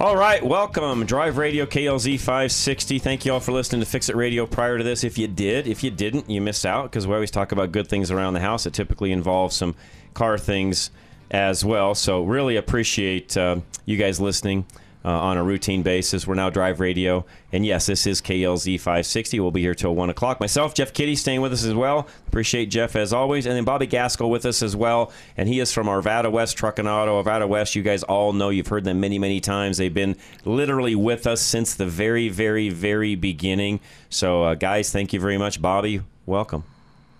[0.00, 1.04] All right, welcome.
[1.06, 3.00] Drive Radio KLZ 560.
[3.00, 5.02] Thank you all for listening to Fix It Radio prior to this.
[5.02, 7.88] If you did, if you didn't, you missed out because we always talk about good
[7.88, 8.64] things around the house.
[8.64, 9.74] It typically involves some
[10.14, 10.92] car things
[11.32, 11.96] as well.
[11.96, 14.66] So, really appreciate uh, you guys listening.
[15.04, 16.26] Uh, on a routine basis.
[16.26, 17.24] We're now Drive Radio.
[17.52, 19.38] And yes, this is KLZ 560.
[19.38, 20.40] We'll be here till 1 o'clock.
[20.40, 22.08] Myself, Jeff Kitty, staying with us as well.
[22.26, 23.46] Appreciate Jeff as always.
[23.46, 25.12] And then Bobby Gaskell with us as well.
[25.36, 27.22] And he is from Arvada West Truck and Auto.
[27.22, 29.76] Arvada West, you guys all know, you've heard them many, many times.
[29.78, 33.78] They've been literally with us since the very, very, very beginning.
[34.10, 35.62] So, uh, guys, thank you very much.
[35.62, 36.64] Bobby, welcome.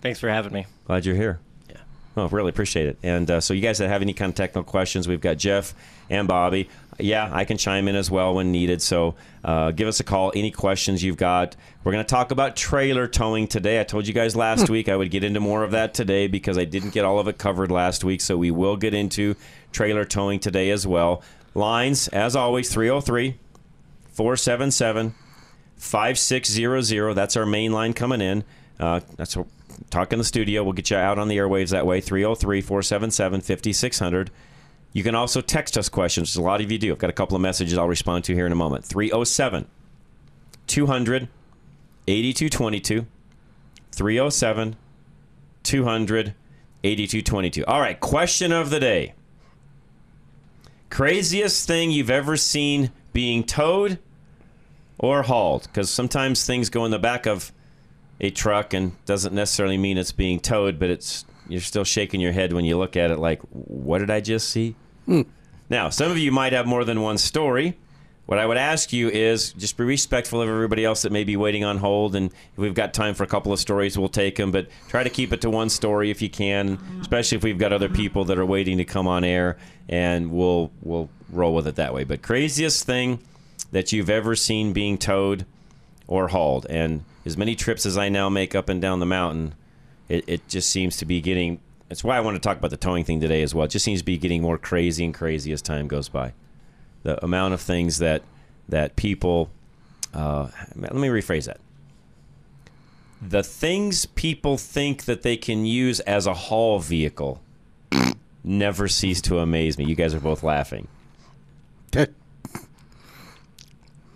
[0.01, 0.65] Thanks for having me.
[0.85, 1.39] Glad you're here.
[1.69, 1.77] Yeah.
[2.17, 2.97] Oh, really appreciate it.
[3.03, 5.73] And uh, so, you guys that have any kind of technical questions, we've got Jeff
[6.09, 6.69] and Bobby.
[6.99, 8.81] Yeah, I can chime in as well when needed.
[8.81, 10.31] So, uh, give us a call.
[10.35, 11.55] Any questions you've got.
[11.83, 13.79] We're going to talk about trailer towing today.
[13.79, 16.57] I told you guys last week I would get into more of that today because
[16.57, 18.21] I didn't get all of it covered last week.
[18.21, 19.35] So, we will get into
[19.71, 21.23] trailer towing today as well.
[21.55, 23.37] Lines, as always, 303
[24.11, 25.15] 477
[25.77, 27.13] 5600.
[27.13, 28.43] That's our main line coming in.
[28.79, 29.47] Uh, that's what
[29.89, 30.63] talk in the studio.
[30.63, 32.01] We'll get you out on the airwaves that way.
[32.01, 34.31] 303 477 5600.
[34.91, 36.91] You can also text us questions, a lot of you do.
[36.91, 38.85] I've got a couple of messages I'll respond to here in a moment.
[38.85, 39.67] 307
[40.67, 41.27] 200
[42.07, 43.05] 8222.
[43.91, 44.75] 307
[45.63, 46.33] 200
[46.83, 47.65] 8222.
[47.65, 49.13] All right, question of the day.
[50.89, 53.99] Craziest thing you've ever seen being towed
[54.97, 55.63] or hauled?
[55.63, 57.51] Because sometimes things go in the back of
[58.19, 62.31] a truck and doesn't necessarily mean it's being towed, but it's you're still shaking your
[62.31, 64.75] head when you look at it like, what did I just see?
[65.05, 65.23] Hmm.
[65.69, 67.77] Now, some of you might have more than one story.
[68.29, 71.35] What I would ask you is just be respectful of everybody else that may be
[71.35, 72.15] waiting on hold.
[72.15, 74.51] And if we've got time for a couple of stories, we'll take them.
[74.51, 77.73] But try to keep it to one story if you can, especially if we've got
[77.73, 79.57] other people that are waiting to come on air,
[79.87, 82.03] and we'll we'll roll with it that way.
[82.03, 83.19] But craziest thing
[83.71, 85.47] that you've ever seen being towed
[86.05, 89.55] or hauled, and as many trips as I now make up and down the mountain,
[90.09, 91.59] it, it just seems to be getting.
[91.87, 93.65] That's why I want to talk about the towing thing today as well.
[93.65, 96.33] It just seems to be getting more crazy and crazy as time goes by
[97.03, 98.21] the amount of things that
[98.67, 99.49] that people
[100.13, 101.59] uh, let me rephrase that
[103.21, 107.41] the things people think that they can use as a haul vehicle
[108.43, 110.87] never cease to amaze me you guys are both laughing
[111.93, 112.11] That-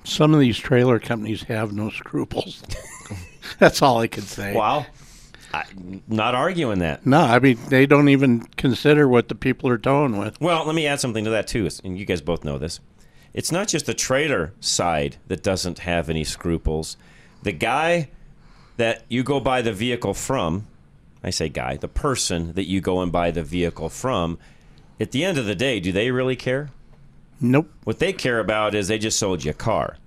[0.03, 2.61] Some of these trailer companies have no scruples.
[3.59, 4.53] That's all I can say.
[4.53, 4.85] wow
[5.53, 5.65] I,
[6.07, 10.17] not arguing that No, I mean they don't even consider what the people are towing
[10.17, 10.39] with.
[10.41, 12.79] Well, let me add something to that too, and you guys both know this.
[13.33, 16.97] It's not just the trailer side that doesn't have any scruples.
[17.41, 18.09] The guy
[18.77, 20.67] that you go buy the vehicle from,
[21.23, 24.37] I say guy, the person that you go and buy the vehicle from,
[24.99, 26.69] at the end of the day, do they really care?
[27.41, 27.71] Nope.
[27.83, 29.97] What they care about is they just sold you a car.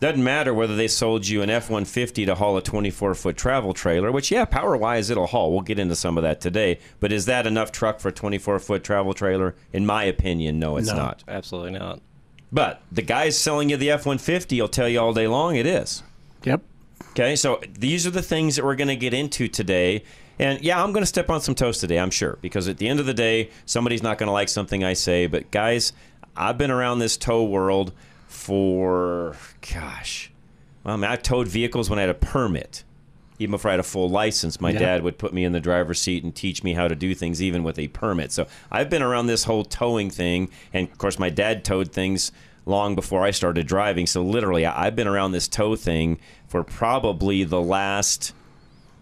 [0.00, 3.74] Doesn't matter whether they sold you an F 150 to haul a 24 foot travel
[3.74, 5.52] trailer, which, yeah, power wise, it'll haul.
[5.52, 6.78] We'll get into some of that today.
[7.00, 9.54] But is that enough truck for a 24 foot travel trailer?
[9.74, 10.96] In my opinion, no, it's No.
[10.96, 11.22] not.
[11.28, 12.00] Absolutely not.
[12.50, 15.66] But the guys selling you the F 150 will tell you all day long it
[15.66, 16.02] is.
[16.44, 16.62] Yep.
[17.10, 20.02] Okay, so these are the things that we're going to get into today.
[20.38, 22.88] And yeah, I'm going to step on some toes today, I'm sure, because at the
[22.88, 25.26] end of the day, somebody's not going to like something I say.
[25.26, 25.92] But guys,
[26.34, 27.92] I've been around this tow world
[28.30, 29.34] for,
[29.74, 30.30] gosh,
[30.84, 32.84] well, I mean, I've towed vehicles when I had a permit.
[33.40, 34.78] Even if I had a full license, my Yeah.
[34.78, 37.42] dad would put me in the driver's seat and teach me how to do things,
[37.42, 38.30] even with a permit.
[38.32, 40.48] So I've been around this whole towing thing.
[40.72, 42.30] And of course, my dad towed things
[42.66, 44.06] long before I started driving.
[44.06, 48.32] So literally, I've been around this tow thing for probably the last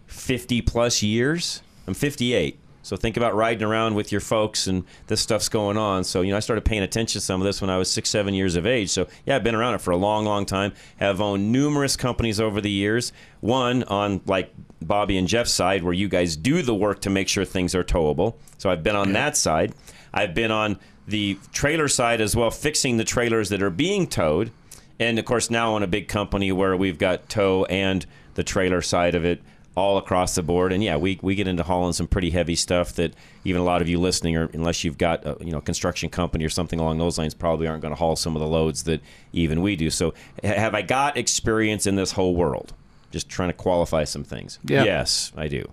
[0.07, 1.63] 50 plus years.
[1.87, 2.59] I'm 58.
[2.89, 6.05] So think about riding around with your folks and this stuff's going on.
[6.05, 8.09] So, you know, I started paying attention to some of this when I was six,
[8.09, 8.89] seven years of age.
[8.89, 10.73] So, yeah, I've been around it for a long, long time.
[10.97, 13.13] Have owned numerous companies over the years.
[13.41, 17.29] One on like Bobby and Jeff's side, where you guys do the work to make
[17.29, 18.37] sure things are towable.
[18.57, 19.75] So, I've been on that side.
[20.15, 24.51] I've been on the trailer side as well, fixing the trailers that are being towed.
[24.99, 28.81] And of course, now on a big company where we've got tow and the trailer
[28.81, 29.43] side of it
[29.79, 30.73] all across the board.
[30.73, 33.15] And yeah, we, we get into hauling some pretty heavy stuff that
[33.45, 36.45] even a lot of you listening, or unless you've got a you know construction company
[36.45, 39.01] or something along those lines, probably aren't going to haul some of the loads that
[39.33, 39.89] even we do.
[39.89, 42.75] So have I got experience in this whole world?
[43.11, 44.59] Just trying to qualify some things.
[44.65, 44.85] Yeah.
[44.85, 45.71] Yes, I do.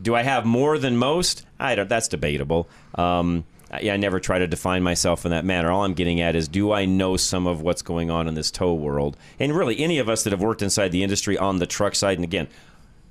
[0.00, 1.44] Do I have more than most?
[1.60, 1.88] I don't.
[1.88, 2.68] That's debatable.
[2.94, 3.44] Um,
[3.80, 5.70] yeah, I never try to define myself in that manner.
[5.70, 8.50] All I'm getting at is, do I know some of what's going on in this
[8.50, 9.16] tow world?
[9.38, 12.18] And really, any of us that have worked inside the industry on the truck side,
[12.18, 12.48] and again,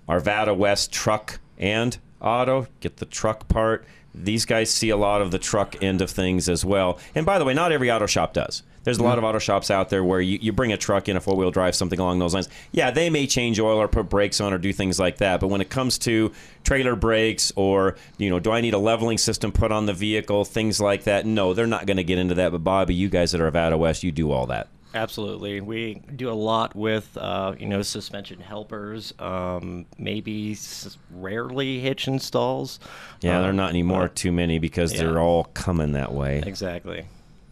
[0.07, 3.85] Arvada West truck and auto, get the truck part.
[4.13, 6.99] These guys see a lot of the truck end of things as well.
[7.15, 8.63] And by the way, not every auto shop does.
[8.83, 9.29] There's a lot of mm-hmm.
[9.29, 11.75] auto shops out there where you, you bring a truck in, a four wheel drive,
[11.75, 12.49] something along those lines.
[12.71, 15.39] Yeah, they may change oil or put brakes on or do things like that.
[15.39, 16.31] But when it comes to
[16.63, 20.45] trailer brakes or, you know, do I need a leveling system put on the vehicle,
[20.45, 22.51] things like that, no, they're not going to get into that.
[22.51, 24.67] But Bobby, you guys that are Arvada West, you do all that.
[24.93, 25.61] Absolutely.
[25.61, 32.07] We do a lot with, uh, you know, suspension helpers, um, maybe s- rarely hitch
[32.09, 32.79] installs.
[33.21, 34.99] Yeah, Uh, they're not anymore too many because yeah.
[34.99, 36.43] they're all coming that way.
[36.45, 37.05] Exactly.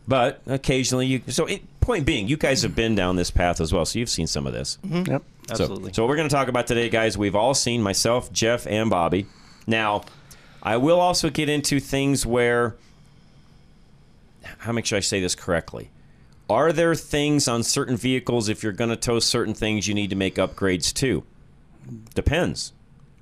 [0.07, 1.21] But occasionally, you.
[1.27, 4.09] So, it, point being, you guys have been down this path as well, so you've
[4.09, 4.77] seen some of this.
[4.83, 5.05] Yep.
[5.07, 5.93] So- Absolutely.
[5.93, 8.89] So, what we're going to talk about today, guys, we've all seen myself, Jeff, and
[8.89, 9.27] Bobby.
[9.65, 10.03] Now,
[10.61, 12.75] I will also get into things where.
[14.59, 15.89] How make sure I say this correctly?
[16.49, 20.09] Are there things on certain vehicles, if you're going to tow certain things, you need
[20.09, 21.23] to make upgrades to?
[22.15, 22.73] Depends.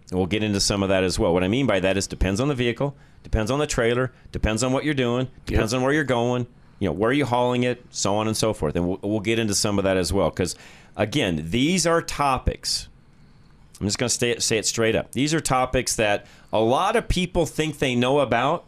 [0.09, 1.33] And we'll get into some of that as well.
[1.33, 4.63] What I mean by that is depends on the vehicle, depends on the trailer, depends
[4.63, 6.47] on what you're doing, depends on where you're going,
[6.79, 8.75] you know, where are you hauling it, so on and so forth.
[8.77, 10.29] And we'll, we'll get into some of that as well.
[10.29, 10.55] Because,
[10.95, 12.87] again, these are topics.
[13.81, 15.11] I'm just going to say it straight up.
[15.11, 18.63] These are topics that a lot of people think they know about,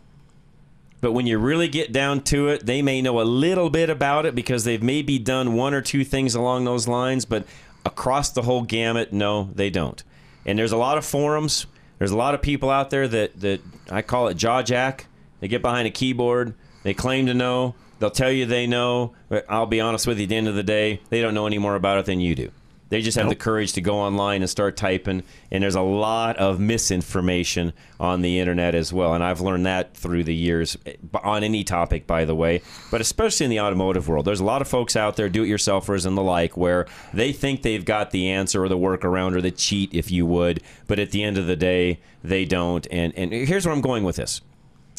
[1.02, 4.26] but when you really get down to it, they may know a little bit about
[4.26, 7.46] it because they've maybe done one or two things along those lines, but
[7.86, 10.04] across the whole gamut, no, they don't.
[10.46, 11.68] And there's a lot of forums.
[11.98, 15.08] There's a lot of people out there that, that I call it jaw jack.
[15.40, 16.54] They get behind a keyboard.
[16.84, 17.76] They claim to know.
[18.00, 19.14] They'll tell you they know.
[19.30, 21.48] But I'll be honest with you, at the end of the day, they don't know
[21.48, 22.52] any more about it than you do.
[22.90, 25.24] They just have the courage to go online and start typing.
[25.52, 29.14] And there's a lot of misinformation on the internet as well.
[29.14, 30.78] And I've learned that through the years
[31.24, 34.26] on any topic, by the way, but especially in the automotive world.
[34.26, 37.32] There's a lot of folks out there, do it yourselfers and the like, where they
[37.32, 40.62] think they've got the answer or the workaround or the cheat, if you would.
[40.88, 42.88] But at the end of the day, they don't.
[42.90, 44.42] And, and here's where I'm going with this.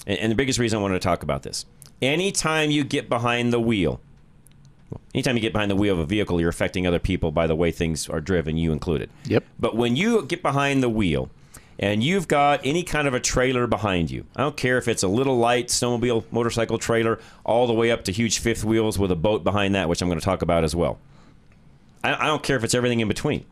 [0.06, 1.66] And, and the biggest reason I wanted to talk about this.
[2.00, 4.00] Anytime you get behind the wheel,
[5.14, 7.56] anytime you get behind the wheel of a vehicle, you're affecting other people by the
[7.56, 9.10] way things are driven, you included.
[9.24, 9.44] Yep.
[9.58, 11.30] But when you get behind the wheel
[11.78, 15.02] and you've got any kind of a trailer behind you, I don't care if it's
[15.02, 19.10] a little light snowmobile, motorcycle trailer, all the way up to huge fifth wheels with
[19.10, 20.98] a boat behind that, which I'm going to talk about as well.
[22.02, 23.44] I, I don't care if it's everything in between.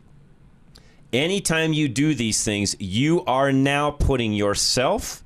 [1.13, 5.25] Anytime you do these things, you are now putting yourself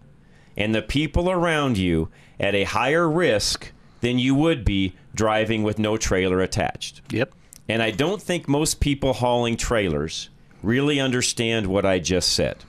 [0.56, 2.08] and the people around you
[2.38, 7.03] at a higher risk than you would be driving with no trailer attached.
[7.11, 7.32] Yep.
[7.69, 10.31] And I don't think most people hauling trailers
[10.62, 12.64] really understand what I just said.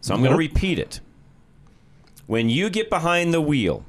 [0.00, 1.00] So I'm going to repeat it.
[2.26, 3.84] When you get behind the wheel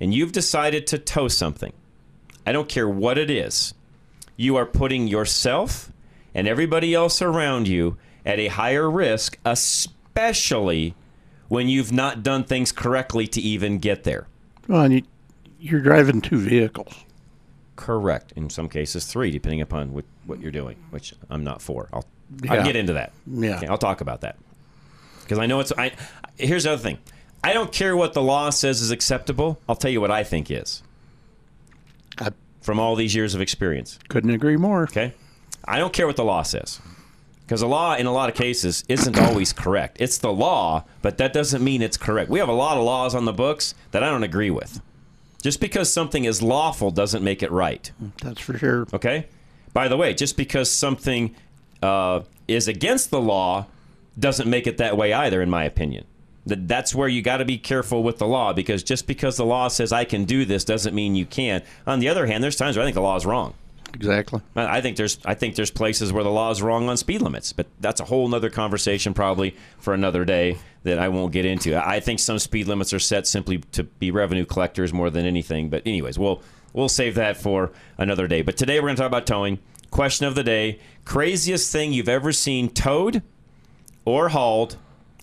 [0.00, 1.72] and you've decided to tow something,
[2.46, 3.74] I don't care what it is,
[4.36, 5.92] you are putting yourself
[6.34, 7.96] and everybody else around you
[8.26, 10.94] at a higher risk, especially
[11.48, 14.26] when you've not done things correctly to even get there.
[14.66, 15.02] Well, and you,
[15.64, 16.94] you're driving two vehicles.
[17.76, 18.32] Correct.
[18.36, 21.88] In some cases, three, depending upon what, what you're doing, which I'm not for.
[21.92, 22.04] I'll,
[22.48, 23.12] I'll get into that.
[23.26, 23.56] Yeah.
[23.56, 24.36] Okay, I'll talk about that.
[25.22, 25.72] Because I know it's.
[25.76, 25.92] I
[26.36, 26.98] Here's the other thing
[27.42, 29.58] I don't care what the law says is acceptable.
[29.68, 30.82] I'll tell you what I think is
[32.18, 32.30] I
[32.60, 33.98] from all these years of experience.
[34.08, 34.82] couldn't agree more.
[34.84, 35.14] Okay?
[35.64, 36.80] I don't care what the law says.
[37.40, 39.98] Because the law, in a lot of cases, isn't always correct.
[40.00, 42.30] It's the law, but that doesn't mean it's correct.
[42.30, 44.80] We have a lot of laws on the books that I don't agree with.
[45.44, 47.92] Just because something is lawful doesn't make it right.
[48.22, 48.86] That's for sure.
[48.94, 49.26] Okay?
[49.74, 51.36] By the way, just because something
[51.82, 53.66] uh, is against the law
[54.18, 56.06] doesn't make it that way either, in my opinion.
[56.46, 59.44] That That's where you got to be careful with the law because just because the
[59.44, 61.62] law says I can do this doesn't mean you can.
[61.86, 63.52] On the other hand, there's times where I think the law is wrong.
[63.94, 64.40] Exactly.
[64.56, 67.52] I think there's I think there's places where the law is wrong on speed limits,
[67.52, 71.76] but that's a whole other conversation probably for another day that I won't get into.
[71.76, 75.70] I think some speed limits are set simply to be revenue collectors more than anything.
[75.70, 78.42] But anyways, we'll we'll save that for another day.
[78.42, 79.60] But today we're going to talk about towing.
[79.90, 83.22] Question of the day: Craziest thing you've ever seen towed
[84.04, 84.76] or hauled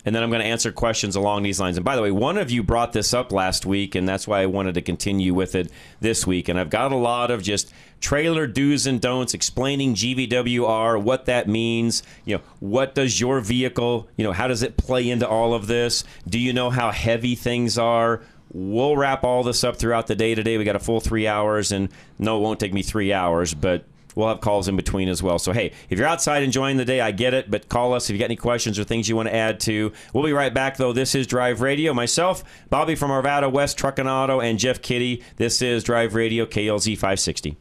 [0.05, 1.77] and then I'm going to answer questions along these lines.
[1.77, 4.41] And by the way, one of you brought this up last week, and that's why
[4.41, 6.49] I wanted to continue with it this week.
[6.49, 11.47] And I've got a lot of just trailer do's and don'ts explaining GVWR, what that
[11.47, 12.03] means.
[12.25, 15.67] You know, what does your vehicle, you know, how does it play into all of
[15.67, 16.03] this?
[16.27, 18.21] Do you know how heavy things are?
[18.53, 20.57] We'll wrap all this up throughout the day today.
[20.57, 21.89] We got a full three hours, and
[22.19, 25.39] no, it won't take me three hours, but We'll have calls in between as well.
[25.39, 28.13] So, hey, if you're outside enjoying the day, I get it, but call us if
[28.13, 29.91] you got any questions or things you want to add to.
[30.13, 30.93] We'll be right back, though.
[30.93, 31.93] This is Drive Radio.
[31.93, 35.23] Myself, Bobby from Arvada West Truck and Auto, and Jeff Kitty.
[35.37, 37.57] This is Drive Radio, KLZ 560.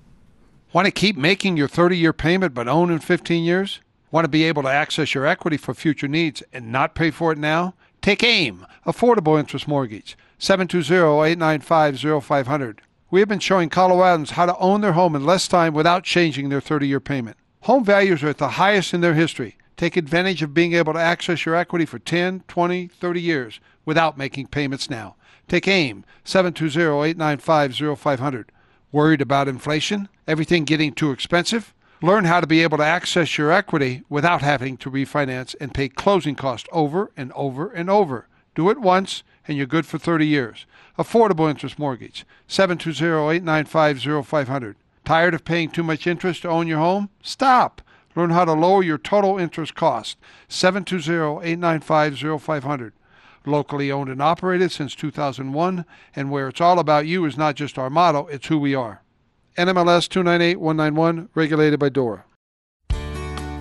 [0.73, 3.81] Want to keep making your 30 year payment but own in 15 years?
[4.13, 7.33] Want to be able to access your equity for future needs and not pay for
[7.33, 7.75] it now?
[8.03, 12.83] Take AIM, Affordable Interest Mortgage, 720 895 0500.
[13.13, 16.49] We have been showing Coloradans how to own their home in less time without changing
[16.49, 17.37] their 30 year payment.
[17.63, 19.57] Home values are at the highest in their history.
[19.77, 24.17] Take advantage of being able to access your equity for 10, 20, 30 years without
[24.17, 25.17] making payments now.
[25.49, 28.45] Take AIM 720-895-0500.
[28.93, 30.09] Worried about inflation?
[30.29, 31.75] Everything getting too expensive?
[32.01, 35.89] Learn how to be able to access your equity without having to refinance and pay
[35.89, 38.29] closing costs over and over and over.
[38.55, 40.65] Do it once and you're good for 30 years.
[41.01, 44.75] Affordable interest mortgage, 720-895-0500.
[45.07, 47.09] Tired of paying too much interest to own your home?
[47.23, 47.81] Stop.
[48.15, 50.19] Learn how to lower your total interest cost.
[50.51, 52.93] 720-895-0500.
[53.47, 57.79] Locally owned and operated since 2001, and where it's all about you is not just
[57.79, 59.01] our motto, it's who we are.
[59.57, 62.25] NMLS 298191, regulated by DORA.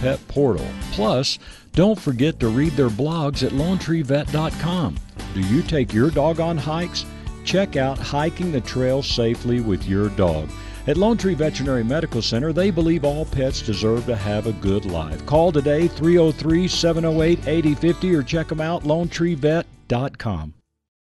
[0.00, 0.66] pet portal.
[0.92, 1.38] Plus,
[1.72, 4.96] don't forget to read their blogs at LoneTreeVet.com.
[5.34, 7.04] Do you take your dog on hikes?
[7.44, 10.50] Check out Hiking the Trail Safely with Your Dog.
[10.86, 14.86] At Lone Tree Veterinary Medical Center, they believe all pets deserve to have a good
[14.86, 15.24] life.
[15.26, 20.54] Call today 303 708 8050 or check them out lonetreevet.com.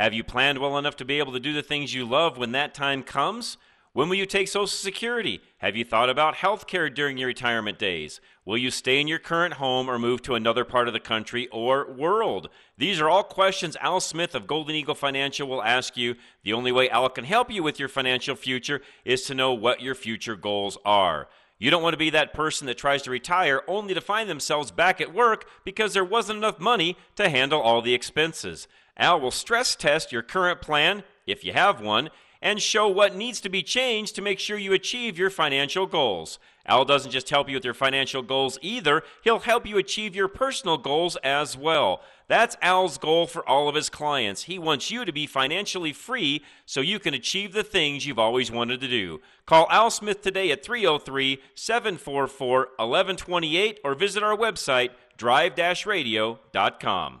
[0.00, 2.52] Have you planned well enough to be able to do the things you love when
[2.52, 3.58] that time comes?
[3.92, 5.42] When will you take Social Security?
[5.58, 8.18] Have you thought about health care during your retirement days?
[8.46, 11.48] Will you stay in your current home or move to another part of the country
[11.48, 12.48] or world?
[12.78, 16.14] These are all questions Al Smith of Golden Eagle Financial will ask you.
[16.44, 19.82] The only way Al can help you with your financial future is to know what
[19.82, 21.28] your future goals are.
[21.58, 24.70] You don't want to be that person that tries to retire only to find themselves
[24.70, 28.66] back at work because there wasn't enough money to handle all the expenses.
[29.00, 32.10] Al will stress test your current plan, if you have one,
[32.42, 36.38] and show what needs to be changed to make sure you achieve your financial goals.
[36.66, 40.28] Al doesn't just help you with your financial goals either, he'll help you achieve your
[40.28, 42.02] personal goals as well.
[42.28, 44.44] That's Al's goal for all of his clients.
[44.44, 48.50] He wants you to be financially free so you can achieve the things you've always
[48.50, 49.20] wanted to do.
[49.46, 57.20] Call Al Smith today at 303 744 1128 or visit our website, drive radio.com.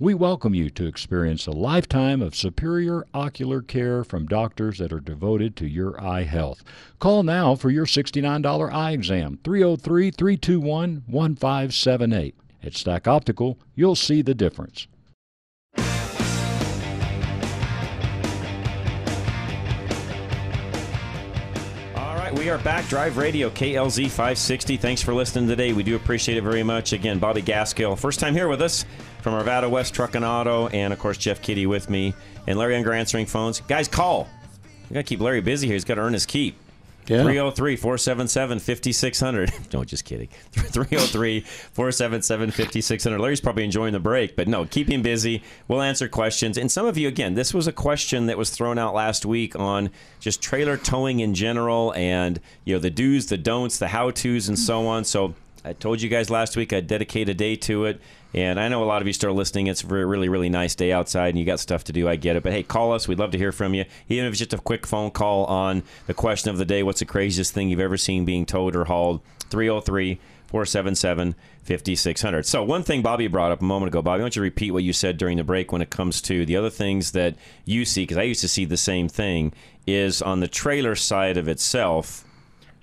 [0.00, 4.98] We welcome you to experience a lifetime of superior ocular care from doctors that are
[4.98, 6.64] devoted to your eye health.
[6.98, 12.34] Call now for your $69 eye exam, 303 321 1578.
[12.64, 14.88] At Stack Optical, you'll see the difference.
[22.34, 22.86] We are back.
[22.88, 24.76] Drive Radio, KLZ 560.
[24.76, 25.72] Thanks for listening today.
[25.72, 26.92] We do appreciate it very much.
[26.92, 28.84] Again, Bobby Gaskill, first time here with us
[29.24, 32.12] from Arvada West Truck and Auto, and of course, Jeff Kitty with me,
[32.46, 33.58] and Larry Unger answering phones.
[33.60, 34.28] Guys, call.
[34.90, 35.72] We got to keep Larry busy here.
[35.72, 36.58] He's got to earn his keep.
[37.06, 37.22] Yeah.
[37.22, 39.52] 303 477 5600.
[39.72, 40.28] No, just kidding.
[40.52, 43.18] 303 477 5600.
[43.18, 45.42] Larry's probably enjoying the break, but no, keep him busy.
[45.68, 46.58] We'll answer questions.
[46.58, 49.58] And some of you, again, this was a question that was thrown out last week
[49.58, 49.88] on
[50.20, 54.48] just trailer towing in general and, you know, the do's, the don'ts, the how to's,
[54.48, 55.04] and so on.
[55.04, 58.02] So I told you guys last week I'd dedicate a day to it.
[58.34, 59.68] And I know a lot of you start listening.
[59.68, 62.08] It's a really, really nice day outside, and you got stuff to do.
[62.08, 62.42] I get it.
[62.42, 63.06] But hey, call us.
[63.06, 63.84] We'd love to hear from you.
[64.08, 66.98] Even if it's just a quick phone call on the question of the day what's
[66.98, 69.20] the craziest thing you've ever seen being towed or hauled?
[69.50, 72.44] 303 477 5600.
[72.44, 74.72] So, one thing Bobby brought up a moment ago, Bobby, I want you to repeat
[74.72, 77.84] what you said during the break when it comes to the other things that you
[77.84, 79.52] see, because I used to see the same thing,
[79.86, 82.23] is on the trailer side of itself.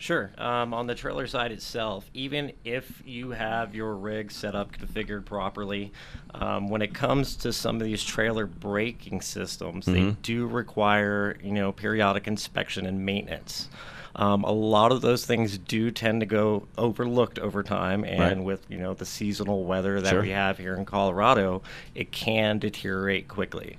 [0.01, 0.31] Sure.
[0.39, 5.25] Um, on the trailer side itself, even if you have your rig set up, configured
[5.25, 5.91] properly,
[6.34, 10.15] um, when it comes to some of these trailer braking systems, they Mhm.
[10.24, 13.70] do require you know periodic inspection and maintenance.
[14.15, 18.43] Um, a lot of those things do tend to go overlooked over time, and Right.
[18.43, 20.22] with you know the seasonal weather that Sure.
[20.24, 21.62] we have here in Colorado,
[21.93, 23.78] it can deteriorate quickly.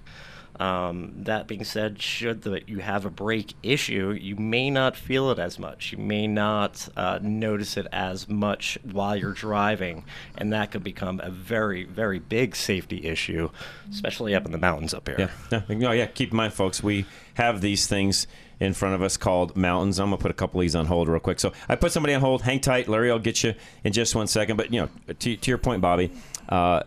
[0.61, 5.31] Um, that being said, should the, you have a brake issue, you may not feel
[5.31, 5.93] it as much.
[5.93, 10.05] You may not uh, notice it as much while you're driving,
[10.37, 13.51] and that could become a very, very big safety issue,
[13.91, 15.31] especially up in the mountains up here.
[15.51, 15.63] Yeah.
[15.69, 16.07] No, yeah.
[16.07, 18.27] Keep in mind, folks, we have these things
[18.61, 19.99] in front of us called mountains.
[19.99, 21.41] I'm gonna put a couple of these on hold real quick.
[21.41, 22.43] So I put somebody on hold.
[22.43, 23.11] Hang tight, Larry.
[23.11, 24.57] I'll get you in just one second.
[24.57, 26.13] But you know, to, to your point, Bobby,
[26.49, 26.83] uh,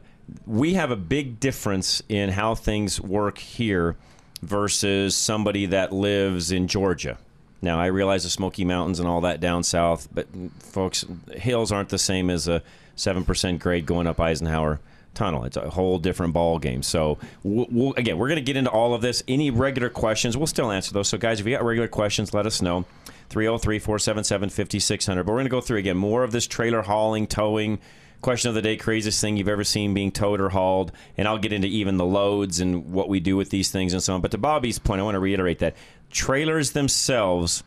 [0.46, 3.96] we have a big difference in how things work here
[4.42, 7.18] versus somebody that lives in Georgia.
[7.62, 10.28] Now I realize the Smoky Mountains and all that down south, but
[10.60, 12.62] folks, hills aren't the same as a
[12.96, 14.80] seven percent grade going up Eisenhower
[15.16, 15.46] tunnel.
[15.46, 16.84] It's a whole different ball game.
[16.84, 19.24] So, we'll, we'll, again, we're going to get into all of this.
[19.28, 21.08] Any regular questions, we'll still answer those.
[21.08, 22.86] So, guys, if you got regular questions, let us know.
[23.30, 25.24] 303 477 5600.
[25.24, 27.80] But we're going to go through again more of this trailer hauling, towing.
[28.22, 30.92] Question of the day craziest thing you've ever seen being towed or hauled.
[31.18, 34.02] And I'll get into even the loads and what we do with these things and
[34.02, 34.22] so on.
[34.22, 35.76] But to Bobby's point, I want to reiterate that
[36.10, 37.64] trailers themselves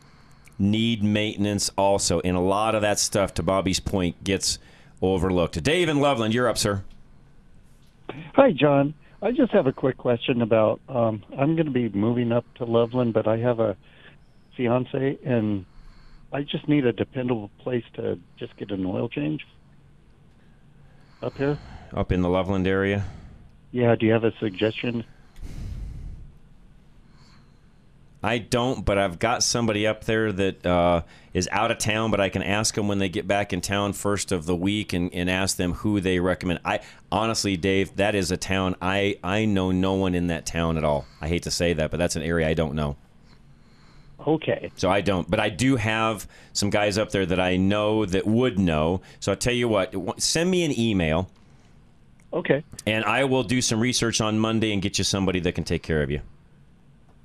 [0.58, 2.20] need maintenance also.
[2.20, 4.58] And a lot of that stuff, to Bobby's point, gets
[5.00, 5.62] overlooked.
[5.62, 6.82] Dave in Loveland, you're up, sir.
[8.34, 8.94] Hi, John.
[9.20, 10.80] I just have a quick question about.
[10.88, 13.76] Um, I'm going to be moving up to Loveland, but I have a
[14.56, 15.66] fiance, and
[16.32, 19.46] I just need a dependable place to just get an oil change
[21.22, 21.58] up here.
[21.92, 23.04] Up in the Loveland area.
[23.70, 25.04] Yeah, do you have a suggestion?
[28.22, 31.02] I don't, but I've got somebody up there that uh,
[31.32, 32.10] is out of town.
[32.10, 34.92] But I can ask them when they get back in town first of the week
[34.92, 36.60] and, and ask them who they recommend.
[36.64, 36.80] I
[37.12, 40.84] honestly, Dave, that is a town I I know no one in that town at
[40.84, 41.06] all.
[41.20, 42.96] I hate to say that, but that's an area I don't know.
[44.26, 44.70] Okay.
[44.76, 48.26] So I don't, but I do have some guys up there that I know that
[48.26, 49.00] would know.
[49.20, 51.30] So I'll tell you what, send me an email.
[52.32, 52.64] Okay.
[52.86, 55.82] And I will do some research on Monday and get you somebody that can take
[55.82, 56.20] care of you.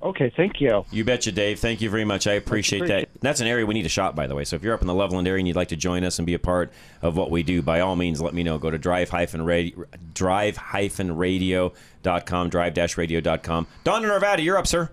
[0.02, 0.84] Okay, thank you.
[0.90, 1.60] You betcha, Dave.
[1.60, 2.26] Thank you very much.
[2.26, 3.08] I appreciate that.
[3.22, 4.44] That's an area we need to shop, by the way.
[4.44, 6.26] So if you're up in the Loveland area and you'd like to join us and
[6.26, 8.58] be a part of what we do, by all means, let me know.
[8.58, 13.66] Go to drive-radio, drive-radio.com, drive-radio.com.
[13.82, 14.90] Don in Arvada, you're up, sir.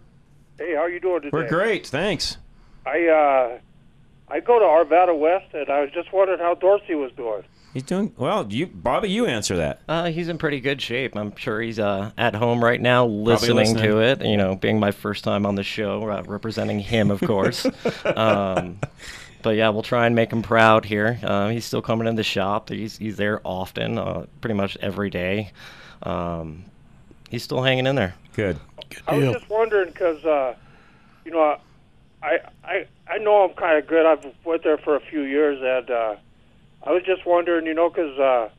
[0.61, 1.31] Hey, how are you doing today?
[1.33, 1.87] We're great.
[1.87, 2.37] Thanks.
[2.85, 3.59] I uh,
[4.27, 7.41] I go to Arvada West, and I was just wondering how Dorsey was doing.
[7.73, 8.45] He's doing well.
[8.47, 9.81] You, Bobby, you answer that.
[9.89, 11.15] Uh, he's in pretty good shape.
[11.15, 13.83] I'm sure he's uh, at home right now listening, listening.
[13.83, 14.23] to it.
[14.23, 17.65] You know, being my first time on the show, uh, representing him, of course.
[18.05, 18.79] um,
[19.41, 21.19] but yeah, we'll try and make him proud here.
[21.23, 22.69] Uh, he's still coming in the shop.
[22.69, 25.53] He's he's there often, uh, pretty much every day.
[26.03, 26.65] Um,
[27.31, 28.13] he's still hanging in there.
[28.35, 28.59] Good.
[29.07, 30.53] I was just wondering because, uh,
[31.25, 31.57] you know,
[32.21, 34.05] I I I know I'm kind of good.
[34.05, 36.15] I've went there for a few years, and uh,
[36.83, 38.49] I was just wondering, you know, because uh,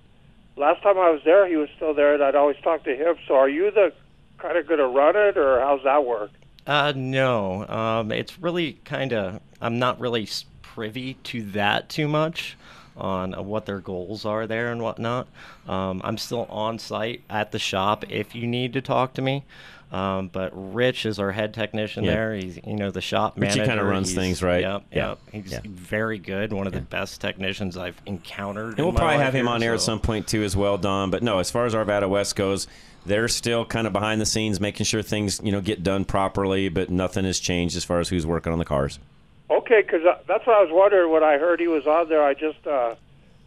[0.57, 3.17] last time I was there, he was still there, and I'd always talk to him.
[3.29, 3.93] So, are you the
[4.39, 6.31] kind of going to run it, or how's that work?
[6.67, 7.67] Uh, no.
[7.69, 9.41] Um, it's really kind of.
[9.61, 10.29] I'm not really
[10.63, 12.57] privy to that too much
[12.97, 15.27] on uh, what their goals are there and whatnot.
[15.69, 19.45] Um, I'm still on site at the shop if you need to talk to me.
[19.91, 22.13] Um, but Rich is our head technician Yeah.
[22.13, 22.35] there.
[22.35, 23.67] He's you know the shop Richie manager.
[23.67, 24.63] kinda runs He's- things, right?
[24.63, 24.83] Yep.
[24.91, 25.09] Yeah.
[25.09, 25.19] Yep.
[25.45, 25.61] He's Yeah.
[25.67, 26.51] very good.
[26.55, 28.79] One of the best technicians I've encountered.
[28.79, 31.11] And we'll probably have him here, on air at some point too, as well, Don.
[31.11, 32.67] But no, as far as Arvada West goes,
[33.05, 36.71] they're still kind of behind the scenes, making sure things you know get done properly.
[36.71, 38.99] But nothing has changed as far as who's working on the cars.
[39.53, 42.25] Okay, because that's what I was wondering when I heard he was on there.
[42.25, 42.95] I just uh,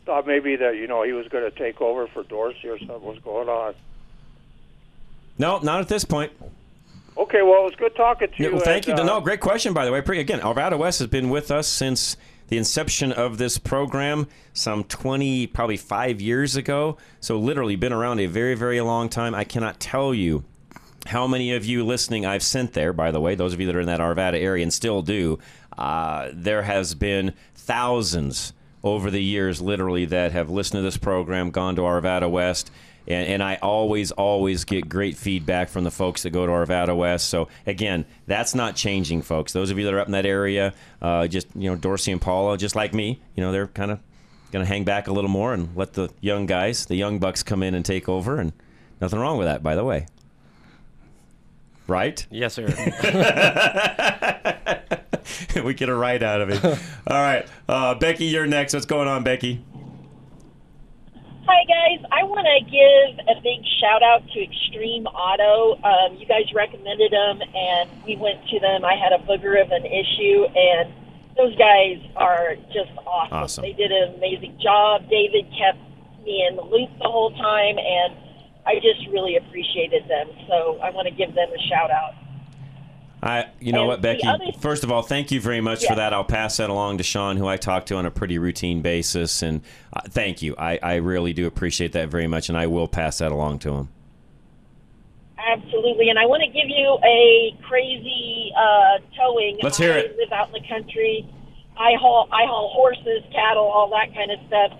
[0.05, 3.01] thought maybe that you know he was going to take over for Dorsey or something
[3.01, 3.73] was going on.
[5.39, 6.31] No, not at this point.
[7.17, 8.51] Okay, well, it was good talking to you.
[8.51, 9.03] well, thank and, you.
[9.03, 9.99] uh, no, great question, by the way.
[9.99, 12.17] Again, Arvada West has been with us since
[12.49, 16.97] the inception of this program, some 20, probably five years ago.
[17.19, 19.33] So, literally, been around a very, very long time.
[19.33, 20.43] I cannot tell you
[21.05, 23.75] how many of you listening I've sent there, by the way, those of you that
[23.75, 25.39] are in that Arvada area and still do.
[25.77, 31.51] Uh, there has been thousands over the years, literally, that have listened to this program,
[31.51, 32.71] gone to Arvada West.
[33.07, 36.95] And, and I always, always get great feedback from the folks that go to Arvada
[36.95, 37.29] West.
[37.29, 39.53] So again, that's not changing, folks.
[39.53, 42.21] Those of you that are up in that area, uh, just you know, Dorsey and
[42.21, 43.99] Paula, just like me, you know, they're kind of
[44.51, 47.43] going to hang back a little more and let the young guys, the young bucks,
[47.43, 48.39] come in and take over.
[48.39, 48.53] And
[49.01, 50.07] nothing wrong with that, by the way.
[51.87, 52.25] Right?
[52.31, 52.65] Yes, sir.
[55.63, 56.63] we get a right out of it.
[57.07, 58.73] All right, uh, Becky, you're next.
[58.73, 59.63] What's going on, Becky?
[61.47, 65.77] Hi guys, I want to give a big shout out to Extreme Auto.
[65.85, 68.83] Um, you guys recommended them, and we went to them.
[68.83, 70.89] I had a booger of an issue, and
[71.37, 73.37] those guys are just awesome.
[73.37, 73.61] Awesome.
[73.61, 75.07] They did an amazing job.
[75.07, 75.77] David kept
[76.25, 78.17] me in the loop the whole time, and
[78.65, 80.27] I just really appreciated them.
[80.49, 82.15] So I want to give them a shout out.
[83.25, 84.27] I, you know And what, Becky?
[84.27, 85.89] other- First of all, thank you very much Yeah.
[85.89, 86.13] for that.
[86.13, 89.41] I'll pass that along to Sean, who I talk to on a pretty routine basis,
[89.41, 89.61] and
[89.93, 90.55] uh, thank you.
[90.59, 93.73] I, I really do appreciate that very much, and I will pass that along to
[93.73, 93.89] him.
[95.37, 99.57] Absolutely, and I want to give you a crazy uh, towing.
[99.61, 100.17] Let's hear I it.
[100.17, 101.27] live out in the country.
[101.77, 104.71] I haul I haul horses, cattle, all that kind of stuff.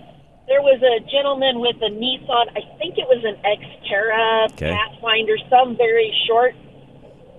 [0.48, 2.46] There was a gentleman with a Nissan.
[2.56, 4.70] I think it was an Xterra Okay.
[4.70, 6.54] Pathfinder, some very short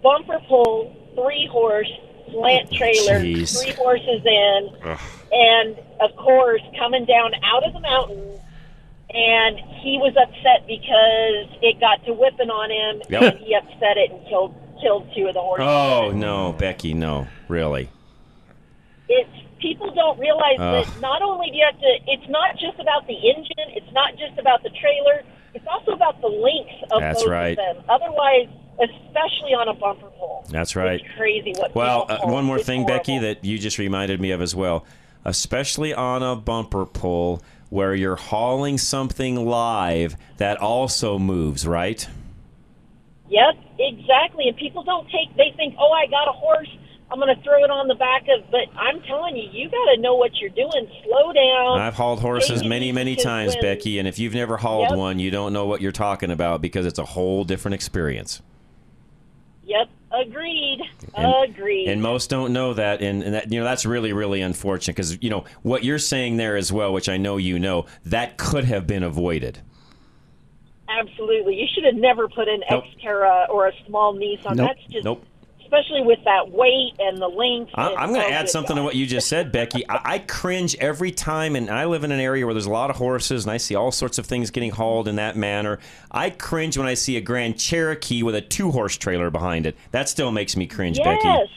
[0.04, 1.91] bumper pull, three horse
[2.32, 3.62] slant trailer, Jeez.
[3.62, 4.69] three horses in,
[5.32, 8.39] and of course coming down out of the mountain.
[9.10, 13.21] And he was upset because it got to whipping on him, Yep.
[13.36, 15.65] and he upset it and killed killed two of the horses.
[15.65, 17.89] Oh no, Becky, no, really.
[19.08, 20.86] It's people don't realize Ugh.
[20.86, 21.91] that not only do you have to.
[22.12, 23.71] It's not just about the engine.
[23.80, 25.23] It's not just about the trailer.
[25.53, 27.58] It's also about the length of That's both right.
[27.58, 27.84] of them.
[27.89, 28.49] Otherwise,
[28.80, 31.00] especially on a bumper pull, That's right.
[31.02, 31.74] it's crazy what.
[31.76, 32.98] Well, uh, one more thing, horrible.
[33.00, 34.86] Becky, that you just reminded me of as well.
[35.26, 42.08] Especially on a bumper pull where you're hauling something live that also moves, right?
[43.30, 44.48] Yep, exactly.
[44.48, 45.36] And people don't take.
[45.36, 46.70] They think, oh, I got a horse.
[47.12, 48.50] I'm going to throw it on the back of.
[48.52, 50.90] But I'm telling you, you got to know what you're doing.
[51.04, 51.80] Slow down.
[51.82, 54.56] I've hauled horses many, many, easy many 'cause times, when- Becky, and if you've never
[54.58, 54.98] hauled Yep.
[54.98, 58.42] one, you don't know what you're talking about because it's a whole different experience.
[59.67, 59.89] Yep,
[60.25, 60.80] agreed.
[61.13, 61.89] And- agreed.
[61.89, 65.21] And most don't know that, and, and that you know that's really, really unfortunate because
[65.21, 68.63] you know what you're saying there as well, which I know you know, that could
[68.63, 69.60] have been avoided.
[70.89, 71.56] Absolutely.
[71.56, 72.86] You should have never put an Nope.
[72.86, 74.56] Xterra or a small Nissan.
[74.56, 74.69] Nope.
[74.69, 75.25] That's just, Nope.
[75.67, 77.71] Especially with that weight and the length.
[77.75, 79.88] I, I'm going to add something to what you just said, Becky.
[79.89, 82.89] I, I cringe every time, and I live in an area where there's a lot
[82.89, 85.80] of horses, and I see all sorts of things getting hauled in that manner.
[86.10, 89.75] I cringe when I see a Grand Cherokee with a two horse trailer behind it.
[89.91, 91.06] That still makes me cringe, Yes.
[91.23, 91.51] Becky.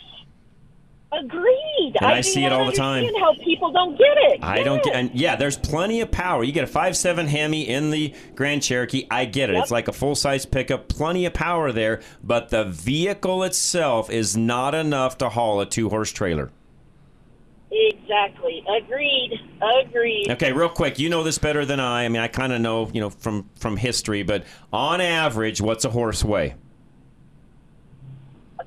[1.12, 1.96] Agreed.
[2.00, 3.04] And I do see it all the time.
[3.18, 4.44] How people don't get it.
[4.44, 6.44] I don't get, and yeah, there's plenty of power.
[6.44, 9.06] You get a five seven Hemi in the Grand Cherokee.
[9.10, 9.54] I get it.
[9.54, 9.62] Yep.
[9.62, 12.00] It's like a full size pickup, plenty of power there.
[12.22, 16.52] But the vehicle itself is not enough to haul a two horse trailer.
[17.72, 18.64] Exactly.
[18.68, 19.40] Agreed.
[19.62, 20.30] Agreed.
[20.30, 22.04] Okay, real quick, you know this better than I.
[22.04, 25.84] I mean, I kind of know, you know, from from history, but on average, what's
[25.84, 26.54] a horse weigh?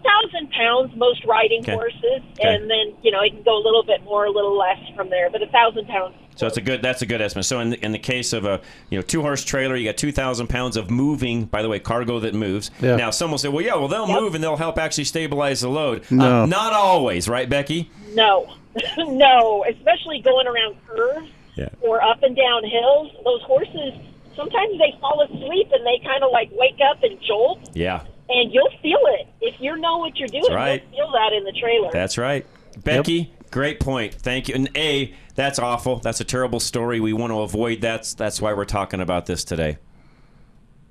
[0.05, 1.73] A thousand pounds, most riding Okay.
[1.73, 4.79] horses, and then you know it can go a little bit more, a little less
[4.95, 5.29] from there.
[5.29, 6.15] But a thousand pounds.
[6.35, 6.81] So it's a good.
[6.81, 7.45] That's a good estimate.
[7.45, 9.97] So in the, in the case of a you know two horse trailer, you got
[9.97, 11.45] two thousand pounds of moving.
[11.45, 12.71] By the way, cargo that moves.
[12.81, 12.95] Yeah.
[12.95, 15.69] Now some will say, well, yeah, well they'll move and they'll help actually stabilize the
[15.69, 16.09] load.
[16.11, 16.43] No.
[16.43, 17.89] Uh, not always, right, Becky?
[18.13, 18.53] No,
[18.97, 21.69] no, especially going around curves Yeah.
[21.81, 23.11] or up and down hills.
[23.23, 23.93] Those horses
[24.35, 28.01] sometimes they fall asleep and they kind of like wake up and jolt, Yeah,
[28.33, 30.43] and you'll feel it if you know what you're doing.
[30.43, 30.83] That's right.
[30.91, 31.89] You'll feel that in the trailer.
[31.91, 32.45] that's right.
[32.83, 34.15] Becky, great point.
[34.15, 34.55] Thank you.
[34.55, 35.99] And a, that's awful.
[35.99, 36.99] That's a terrible story.
[36.99, 38.13] We want to avoid that.
[38.17, 39.77] That's why we're talking about this today.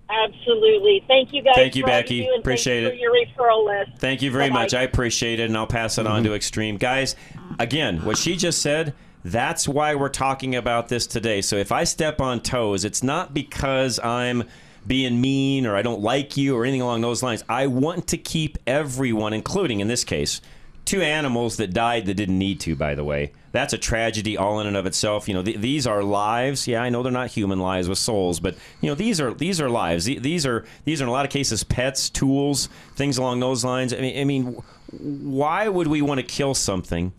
[0.09, 1.02] Absolutely.
[1.09, 1.55] Thank you guys.
[1.55, 2.22] Thank you, for Becky.
[2.22, 2.98] do, and Appreciate thanks it.
[2.98, 3.98] For your referral list.
[3.98, 4.62] Thank you very Bye-bye.
[4.62, 4.74] much.
[4.74, 6.37] I appreciate it, and I'll pass it on to mm-hmm.
[6.37, 6.76] Extreme.
[6.76, 7.16] Guys,
[7.59, 11.40] again, what she just said, that's why we're talking about this today.
[11.40, 14.44] So if I step on toes, it's not because I'm
[14.86, 17.44] being mean or I don't like you or anything along those lines.
[17.48, 20.40] I want to keep everyone, including in this case,
[20.84, 23.32] two animals that died that didn't need to, by the way.
[23.52, 25.28] That's a tragedy all in and of itself.
[25.28, 26.66] You know, th- these are lives.
[26.66, 29.60] Yeah, I know they're not human lives with souls, but you know, these are these
[29.60, 30.06] are lives.
[30.06, 33.64] Th- These are these are in a lot of cases pets, tools, things along those
[33.64, 33.92] lines.
[33.92, 37.12] I mean, I mean, why would we want to kill something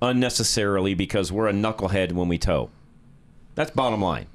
[0.00, 2.70] unnecessarily because we're a knucklehead when we tow?
[3.56, 4.26] That's bottom line.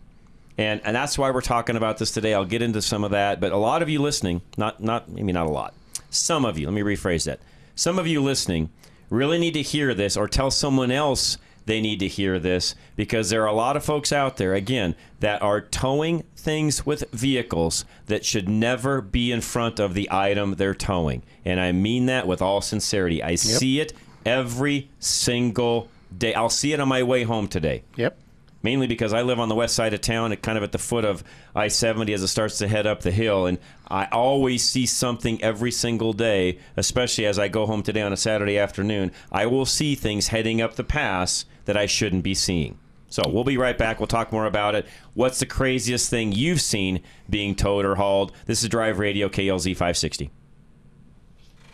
[0.57, 2.33] And and that's why we're talking about this today.
[2.33, 5.33] I'll get into some of that, but a lot of you listening, not not maybe
[5.33, 5.73] not a lot.
[6.09, 7.39] Some of you, let me rephrase that.
[7.75, 8.69] Some of you listening
[9.09, 13.29] really need to hear this or tell someone else they need to hear this because
[13.29, 17.85] there are a lot of folks out there again that are towing things with vehicles
[18.05, 21.23] that should never be in front of the item they're towing.
[21.43, 23.21] And I mean that with all sincerity.
[23.23, 23.93] I see it
[24.25, 26.33] every single day.
[26.33, 28.17] I'll see it on my way home today Yep.
[28.65, 30.79] Mainly because I live on the west side of town, at kind of at the
[30.79, 31.23] foot of
[31.55, 33.45] I 70 as it starts to head up the hill.
[33.45, 38.11] And I always see something every single day, especially as I go home today on
[38.11, 39.11] a Saturday afternoon.
[39.31, 42.79] I will see things heading up the pass that I shouldn't be seeing.
[43.07, 43.99] So we'll be right back.
[43.99, 44.87] We'll talk more about it.
[45.13, 48.31] What's the craziest thing you've seen being towed or hauled?
[48.47, 50.31] This is Drive Radio KLZ 560.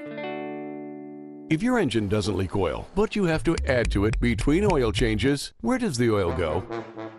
[1.49, 4.93] If your engine doesn't leak oil, but you have to add to it between oil
[4.93, 6.63] changes, where does the oil go?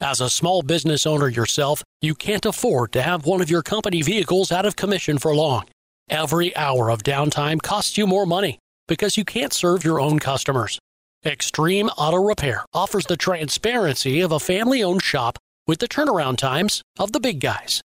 [0.00, 4.02] As a small business owner yourself, you can't afford to have one of your company
[4.02, 5.64] vehicles out of commission for long.
[6.10, 10.78] Every hour of downtime costs you more money because you can't serve your own customers.
[11.24, 16.82] Extreme Auto Repair offers the transparency of a family owned shop with the turnaround times
[16.98, 17.80] of the big guys.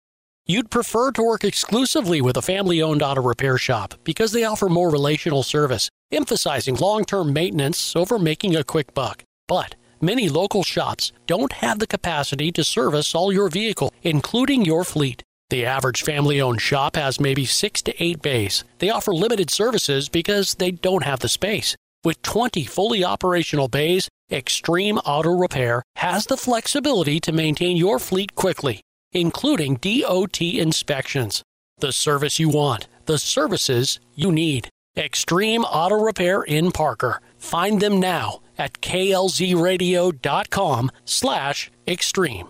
[0.46, 4.68] You'd prefer to work exclusively with a family owned auto repair shop because they offer
[4.68, 9.24] more relational service, emphasizing long term maintenance over making a quick buck.
[9.48, 14.84] But Many local shops don't have the capacity to service all your vehicle, including your
[14.84, 15.22] fleet.
[15.48, 18.62] The average family owned shop has maybe six to eight bays.
[18.78, 21.76] They offer limited services because they don't have the space.
[22.04, 28.34] With 20 fully operational bays, Extreme Auto Repair has the flexibility to maintain your fleet
[28.34, 28.82] quickly,
[29.12, 31.42] including DOT inspections.
[31.78, 34.68] The service you want, the services you need.
[34.94, 37.20] Extreme Auto Repair in Parker.
[37.38, 42.48] Find them now at klzradio.com slash extreme.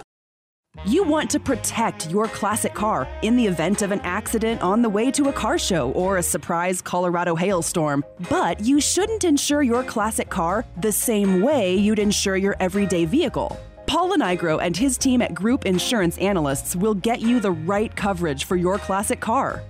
[0.84, 4.88] You want to protect your classic car in the event of an accident on the
[4.88, 9.82] way to a car show or a surprise Colorado hailstorm, but you shouldn't insure your
[9.82, 13.58] classic car the same way you'd insure your everyday vehicle.
[13.86, 18.44] Paul Lenigro and his team at Group Insurance Analysts will get you the right coverage
[18.44, 19.62] for your classic car.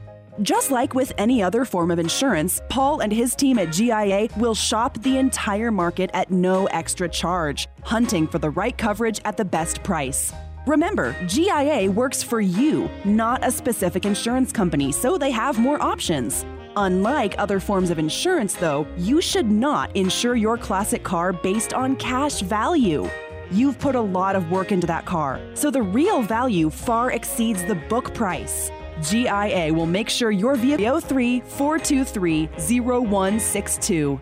[0.42, 4.54] Just like with any other form of insurance, Paul and his team at GIA will
[4.54, 9.44] shop the entire market at no extra charge, hunting for the right coverage at the
[9.46, 10.34] best price.
[10.66, 16.44] Remember, GIA works for you, not a specific insurance company, so they have more options.
[16.76, 21.96] Unlike other forms of insurance, though, you should not insure your classic car based on
[21.96, 23.08] cash value.
[23.50, 27.64] You've put a lot of work into that car, so the real value far exceeds
[27.64, 28.70] the book price.
[29.02, 32.46] GIA will make sure your vehicle 03 423
[32.80, 34.20] 0162.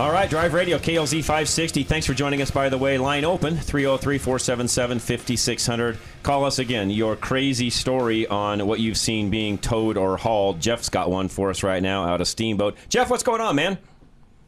[0.00, 1.82] All right, Drive Radio, KLZ 560.
[1.82, 2.96] Thanks for joining us, by the way.
[2.96, 5.98] Line open 303 477 5600.
[6.22, 6.88] Call us again.
[6.88, 10.58] Your crazy story on what you've seen being towed or hauled.
[10.58, 12.78] Jeff's got one for us right now out of Steamboat.
[12.88, 13.76] Jeff, what's going on, man?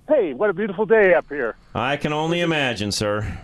[0.09, 1.55] Hey, what a beautiful day up here.
[1.75, 3.39] I can only imagine, sir.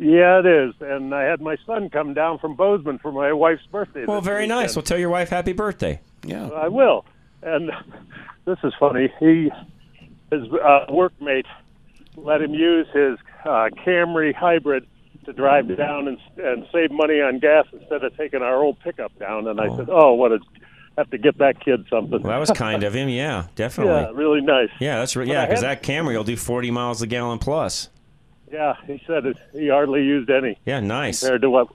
[0.00, 0.74] Yeah, it is.
[0.80, 4.06] And I had my son come down from Bozeman for my wife's birthday.
[4.06, 4.60] Well, very weekend.
[4.60, 4.74] nice.
[4.74, 6.00] Well, tell your wife happy birthday.
[6.24, 6.48] Yeah.
[6.48, 7.04] I will.
[7.42, 7.70] And
[8.46, 9.12] this is funny.
[9.20, 9.50] He,
[10.30, 11.44] his uh, workmate,
[12.16, 14.86] let him use his uh, Camry hybrid
[15.26, 19.16] to drive down and, and save money on gas instead of taking our old pickup
[19.18, 19.46] down.
[19.48, 20.38] And I said, "Oh, what a
[20.96, 23.08] have to get that kid something." Well, that was kind of him.
[23.10, 23.92] Yeah, definitely.
[23.92, 24.70] yeah, really nice.
[24.80, 27.90] Yeah, that's re- But yeah, because that Camry will do 40 miles a gallon plus.
[28.50, 30.58] Yeah, he said it, he hardly used any.
[30.64, 31.20] Yeah, nice.
[31.20, 31.68] compared to what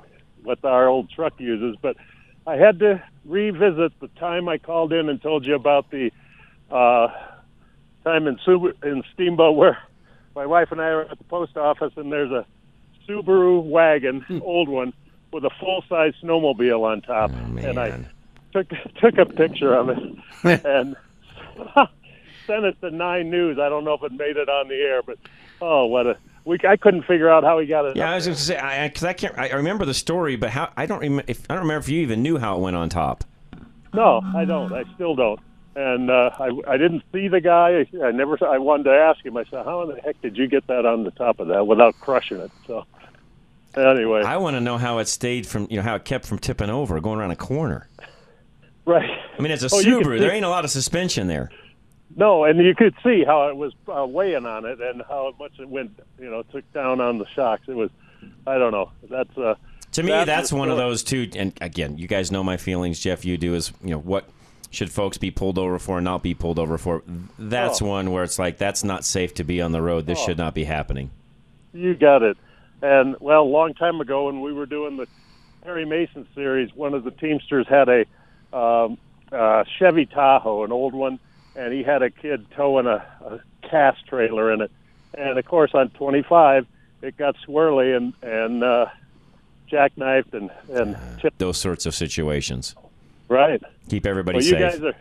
[0.44, 1.78] what our old truck uses.
[1.82, 1.98] But
[2.46, 6.12] I had to revisit the time I called in and told you about the
[6.70, 7.08] uh,
[8.04, 9.78] time in Subaru, in Steamboat where
[10.36, 12.46] my wife and I are at the post office and there's a
[13.08, 14.94] Subaru wagon, old one,
[15.32, 18.06] with a full size snowmobile on top, and I
[18.54, 18.68] took
[19.00, 19.98] took a picture of it
[20.66, 20.96] and
[22.48, 23.60] sent it to Nine News.
[23.60, 25.18] I don't know if it made it on the air, but
[25.62, 27.97] oh, what a we I couldn't figure out how he got it.
[27.97, 29.38] Yeah, I was going to say I, because I, can't.
[29.38, 31.23] I remember the story, but how I don't remember.
[31.27, 33.23] If I don't remember if you even knew how it went on top.
[33.93, 34.71] No, I don't.
[34.73, 35.39] I still don't.
[35.77, 37.86] And uh, I, I didn't see the guy.
[38.03, 38.38] I never.
[38.45, 39.36] I wanted to ask him.
[39.36, 41.67] I said, "How in the heck did you get that on the top of that
[41.67, 42.86] without crushing it?" So,
[43.75, 46.39] anyway, I want to know how it stayed from you know how it kept from
[46.39, 47.89] tipping over, going around a corner.
[48.86, 49.10] right.
[49.38, 50.19] I mean, it's a Oh, Subaru.
[50.19, 51.49] There ain't a lot of suspension there.
[52.15, 55.60] No, and you could see how it was uh, weighing on it and how much
[55.60, 55.99] it went.
[56.19, 57.63] You know, took down on the shocks.
[57.67, 57.89] It was.
[58.47, 58.91] I don't know.
[59.10, 59.56] That's uh.
[59.93, 61.30] To me, that's that's one of those two.
[61.36, 63.25] And again, you guys know my feelings, Jeff.
[63.25, 64.30] You do is you know what
[64.71, 67.01] should folks be pulled over for and not be pulled over for.
[67.39, 67.86] That's Oh.
[67.88, 70.06] one where it's like that's not safe to be on the road.
[70.06, 70.25] This Oh.
[70.28, 71.12] should not be happening.
[71.73, 72.38] You got it.
[72.82, 75.08] And well, a long time ago when we were doing the
[75.63, 78.06] Perry Mason series, one of the Teamsters had a
[78.58, 78.97] um,
[79.32, 81.19] uh, Chevy Tahoe, an old one,
[81.56, 84.72] and he had a kid towing a, a cast trailer in it.
[85.18, 86.68] And of course, on 25,
[87.02, 88.88] it got swirly and and uh,
[89.72, 91.39] jackknifed and and tipped.
[91.39, 92.76] Those sorts of situations.
[93.28, 93.62] Right.
[93.89, 94.60] Keep everybody well, you safe.
[94.60, 94.94] guys are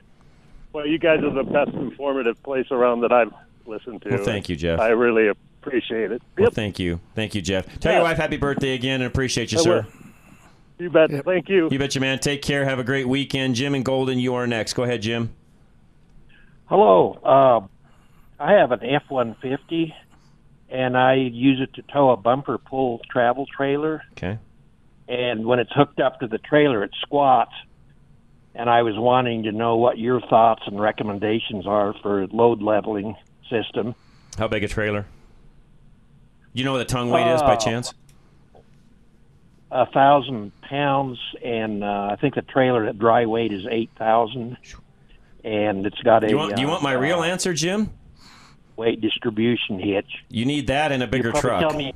[0.73, 3.33] well, you guys are the best informative place around that I've
[3.67, 4.11] listened to.
[4.11, 4.81] Well, thank you, Jeff.
[4.81, 6.23] I really appreciate it.
[6.37, 7.67] Well, thank you, thank you, Jeff.
[7.81, 7.99] Tell Yeah.
[7.99, 9.87] your wife happy birthday again, and appreciate you, I sir.
[10.79, 11.11] You bet.
[11.25, 11.69] Thank you.
[11.71, 12.19] You bet you, man.
[12.19, 12.65] Take care.
[12.65, 13.55] Have a great weekend.
[13.55, 14.73] Jim and Golden, you are next.
[14.73, 15.33] Go ahead, Jim.
[16.67, 17.15] Hello.
[17.23, 17.69] Um,
[18.39, 19.95] I have an F one fifty,
[20.69, 24.03] and I use it to tow a bumper pull travel trailer.
[24.13, 24.39] Okay.
[25.07, 27.53] And when it's hooked up to the trailer, it squats.
[28.55, 32.63] And I was wanting to know what your thoughts and recommendations are for a load
[32.63, 33.17] leveling
[33.51, 33.95] system.
[34.39, 35.07] How big a trailer?
[36.53, 37.93] You know what the tongue weight is by Uh, chance?
[39.73, 44.57] A thousand pounds, and uh, I think the trailer at dry weight is eight thousand.
[45.45, 46.27] And it's got a.
[46.27, 47.91] Do you want, do you want my uh, real answer, Jim?
[48.77, 50.25] weight distribution hitch.
[50.29, 51.61] You need that in a bigger truck.
[51.61, 51.95] Tell me,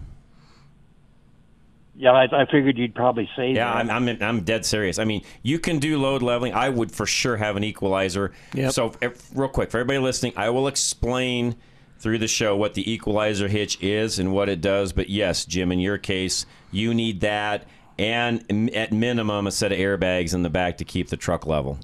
[1.95, 3.91] Yeah, I, I figured you'd probably say Yeah, that.
[3.91, 4.99] I'm, I'm I'm dead serious.
[4.99, 6.55] I mean, you can do load leveling.
[6.55, 8.33] I would for sure have an equalizer.
[8.55, 8.73] Yep.
[8.73, 11.57] So, if, real quick, for everybody listening, I will explain
[11.99, 14.93] through the show what the equalizer hitch is and what it does.
[14.93, 17.67] But yes, Jim, in your case, you need that
[17.99, 21.81] and at minimum a set of airbags in the back to keep the truck level.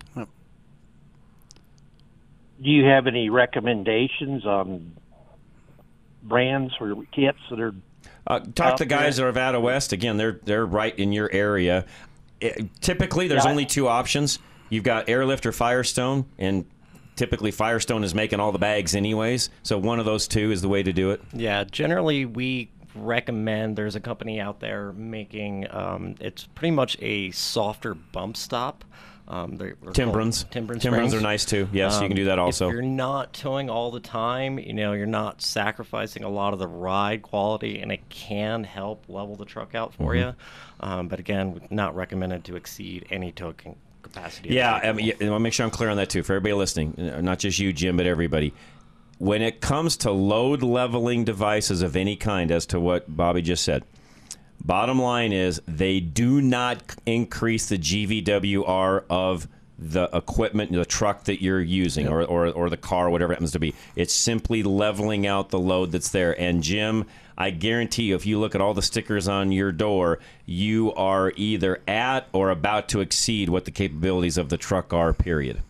[2.64, 4.96] Do you have any recommendations on
[6.22, 7.74] brands or kits that are
[8.26, 9.92] Uh, talk out to guys that are out of West.
[9.92, 11.84] Again, they're they're right in your area.
[12.40, 13.50] It- typically, there's Yeah.
[13.50, 14.38] only two options.
[14.70, 16.64] You've got Airlift or Firestone, and
[17.16, 19.50] typically Firestone is making all the bags anyways.
[19.62, 21.20] So one of those two is the way to do it.
[21.34, 27.30] Yeah, generally we recommend there's a company out there making um, it's pretty much a
[27.32, 28.84] softer bump stop.
[29.26, 30.42] Um, they're, they're Timbrens.
[30.50, 31.66] called Timbrens are nice too.
[31.72, 32.68] Yes, you can do that Um, also.
[32.68, 36.58] If you're not towing all the time, you know, you're not sacrificing a lot of
[36.58, 40.18] the ride quality, and it can help level the truck out for Mhm.
[40.18, 40.34] you.
[40.80, 44.50] Um, but again, not recommended to exceed any towing capacity.
[44.50, 46.34] Yeah, I mean, yeah, I want to make sure I'm clear on that too for
[46.34, 48.52] everybody listening, not just you, Jim, but everybody.
[49.18, 53.64] When it comes to load leveling devices of any kind, as to what Bobby just
[53.64, 53.84] said,
[54.64, 59.48] bottom line is they do not increase the GVWR of
[59.78, 63.52] the equipment, the truck that you're using, or, or, or the car, whatever it happens
[63.52, 63.74] to be.
[63.96, 66.38] It's simply leveling out the load that's there.
[66.40, 67.06] And Jim,
[67.36, 71.32] I guarantee you, if you look at all the stickers on your door, you are
[71.36, 75.60] either at or about to exceed what the capabilities of the truck are, period.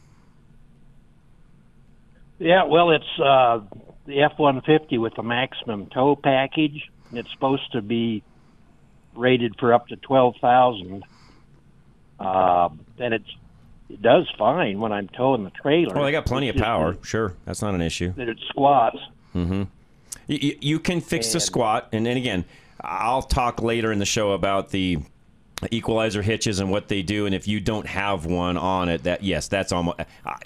[2.38, 3.60] Yeah, well, it's uh,
[4.06, 6.90] the F one fifty with the maximum tow package.
[7.12, 8.22] It's supposed to be
[9.16, 11.04] rated for up to twelve thousand,
[12.20, 13.36] uh, and it's
[13.90, 15.94] it does fine when I'm towing the trailer.
[15.94, 16.96] Well, they got plenty of just power.
[17.02, 18.12] Sure, that's not an issue.
[18.14, 18.98] That it squats.
[19.34, 19.64] Mm-hmm.
[20.26, 22.44] You, you can fix the squat, and then again,
[22.80, 24.98] I'll talk later in the show about the
[25.70, 27.26] equalizer hitches and what they do.
[27.26, 30.38] And if you don't have one on it, that yes, that's almost I,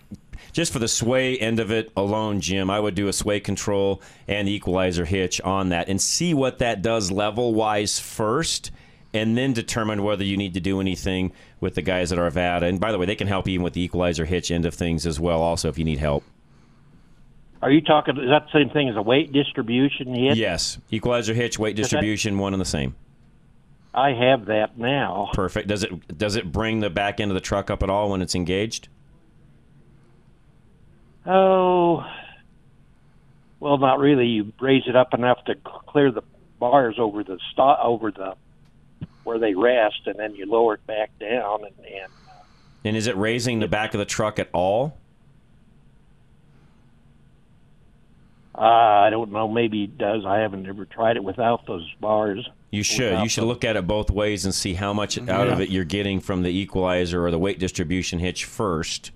[0.53, 2.71] just for the sway end of it alone, Jim.
[2.71, 6.83] I would do a sway control and equalizer hitch on that, and see what that
[6.83, 8.71] does level wise first.
[9.15, 12.65] And then determine whether you need to do anything with the guys at Arvada.
[12.65, 15.07] And by the way, they can help even with the equalizer hitch end of things
[15.07, 15.41] as well.
[15.41, 16.25] Also, if you need help.
[17.63, 18.19] Are you talking?
[18.19, 20.37] Is that the same thing as a weight distribution hit?
[20.37, 22.95] Yes, equalizer hitch, weight Does that- distribution, one and the same.
[23.95, 25.31] I have that now.
[25.33, 25.69] Perfect.
[25.69, 28.21] Does it does it bring the back end of the truck up at all when
[28.23, 28.89] it's engaged?
[31.31, 32.05] Oh,
[33.61, 34.27] well, not really.
[34.27, 35.55] You raise it up enough to
[35.87, 36.23] clear the
[36.59, 38.35] bars over the sto- over the
[39.25, 41.65] where they rest, and then you lower it back down.
[41.65, 42.13] And, and
[42.85, 44.97] And is it raising the back of the truck at all?
[48.55, 49.47] uh, I don't know.
[49.49, 50.25] Maybe it does.
[50.27, 52.49] I haven't ever tried it without those bars.
[52.71, 53.21] You should.
[53.23, 55.85] You should look at it both ways and see how much out of it you're
[55.85, 59.11] getting from the equalizer or the weight distribution hitch first,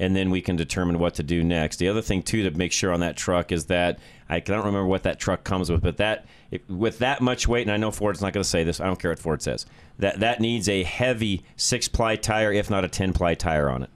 [0.00, 1.76] and then we can determine what to do next.
[1.76, 3.98] The other thing too to make sure on that truck is that
[4.30, 7.62] I don't remember what that truck comes with, but that if, with that much weight,
[7.62, 8.80] and I know Ford's not going to say this.
[8.80, 9.66] I don't care what Ford says.
[9.98, 13.82] That that needs a heavy six ply tire, if not a ten ply tire on
[13.82, 13.90] it.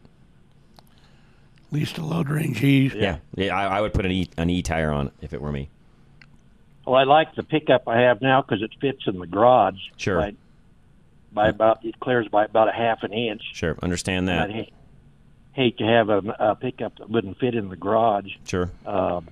[1.66, 2.92] At least a load range E.
[2.94, 3.56] Yeah, yeah.
[3.56, 5.70] I, I would put an E an E tire on it if it were me.
[6.86, 9.78] Well, I like the pickup I have now because it fits in the garage.
[9.96, 10.18] Sure.
[10.18, 10.34] By,
[11.32, 13.42] by about it clears by about a half an inch.
[13.54, 14.50] Sure, understand that.
[15.56, 18.30] I'd hate, hate to have a, a pickup that wouldn't fit in the garage.
[18.46, 18.70] Sure.
[18.86, 19.28] Um,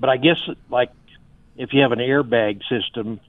[0.00, 0.38] but I guess
[0.70, 0.90] like
[1.56, 3.20] if you have an airbag system,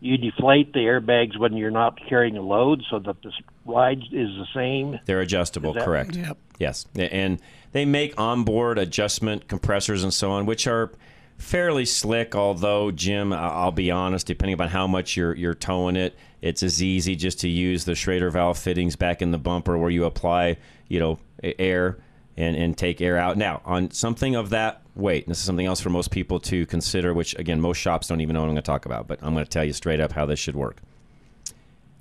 [0.00, 3.32] you deflate the airbags when you're not carrying a load, so that the
[3.64, 5.00] ride is the same.
[5.06, 6.16] They're adjustable, that- correct?
[6.16, 6.38] Yep.
[6.58, 7.40] Yes, and
[7.72, 10.90] they make onboard adjustment compressors and so on, which are
[11.38, 12.34] fairly slick.
[12.34, 16.14] Although, Jim, I- I'll be honest, depending upon how much you're you're towing it,
[16.46, 19.90] it's as easy just to use the Schrader valve fittings back in the bumper where
[19.90, 20.56] you apply,
[20.88, 21.98] you know, air
[22.36, 23.36] and and take air out.
[23.36, 27.12] Now, on something of that weight, this is something else for most people to consider,
[27.14, 29.32] which again, most shops don't even know what I'm going to talk about, but I'm
[29.34, 30.80] going to tell you straight up how this should work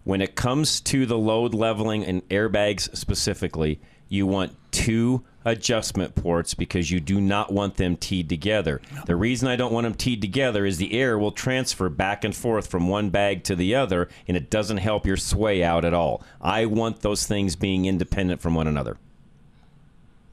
[0.05, 6.53] when it comes to the load leveling and airbags specifically, you want two adjustment ports
[6.55, 8.81] because you do not want them teed together.
[9.05, 12.35] The reason I don't want them teed together is the air will transfer back and
[12.35, 15.93] forth from one bag to the other and it doesn't help your sway out at
[15.93, 16.23] all.
[16.41, 18.97] I want those things being independent from one another.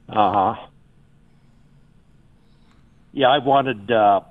[0.09, 0.67] Uh huh.
[3.13, 4.21] Yeah, I wanted uh,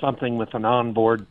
[0.00, 1.26] something with an onboard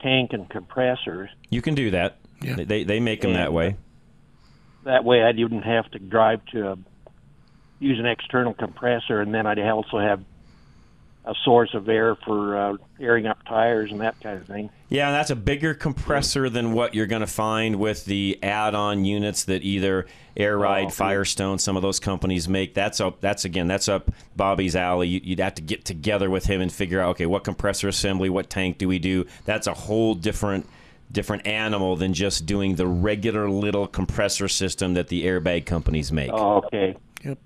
[0.00, 1.28] tank and compressor.
[1.50, 2.18] You can do that.
[2.40, 2.56] Yeah.
[2.56, 3.76] They, they make them that And, way.
[4.84, 6.78] That way, I didn't have to drive to a,
[7.80, 10.22] use an external compressor, and then I'd also have
[11.26, 14.68] a source of air for uh, airing up tires and that kind of thing.
[14.90, 19.44] Yeah, that's a bigger compressor than what you're going to find with the add-on units
[19.44, 20.06] that either
[20.36, 22.74] Air Ride, Firestone, some of those companies make.
[22.74, 23.22] That's up.
[23.22, 25.08] That's again, that's up Bobby's alley.
[25.08, 28.50] You'd have to get together with him and figure out, okay, what compressor assembly, what
[28.50, 29.24] tank do we do?
[29.46, 30.68] That's a whole different
[31.12, 36.30] different animal than just doing the regular little compressor system that the airbag companies make.
[36.32, 36.96] Oh, okay.
[37.24, 37.38] Yep.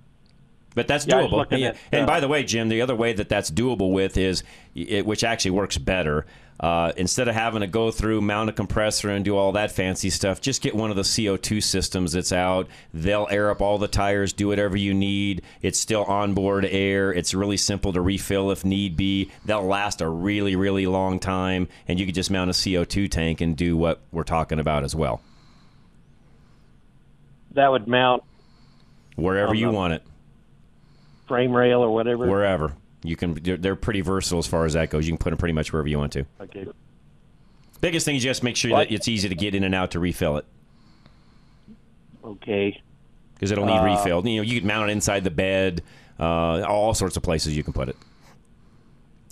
[0.74, 1.32] But that's Yeah, doable.
[1.32, 1.68] looking Yeah.
[1.70, 4.42] at, and uh, by the way, Jim, the other way that that's doable with is,
[4.74, 6.24] it, which actually works better.
[6.60, 10.10] Uh, instead of having to go through mount a compressor and do all that fancy
[10.10, 12.66] stuff, just get one of the CO2 systems that's out.
[12.92, 15.42] They'll air up all the tires, do whatever you need.
[15.62, 17.12] It's still onboard air.
[17.12, 19.30] It's really simple to refill if need be.
[19.44, 23.40] They'll last a really, really long time, and you could just mount a CO2 tank
[23.40, 25.20] and do what we're talking about as well,
[27.52, 28.24] That would mount
[29.14, 30.02] wherever you want it.
[31.28, 32.26] frame rail or whatever.
[32.26, 35.06] Wherever you can, they're, they're pretty versatile as far as that goes.
[35.06, 36.24] You can put them pretty much wherever you want to.
[36.40, 36.66] Okay.
[37.80, 40.00] Biggest thing is just make sure that it's easy to get in and out to
[40.00, 40.44] refill it
[42.24, 42.80] Okay.
[43.34, 44.26] because it'll need Uh, refilled.
[44.28, 45.82] You know, you can mount it inside the bed,
[46.18, 47.96] uh, all sorts of places you can put it.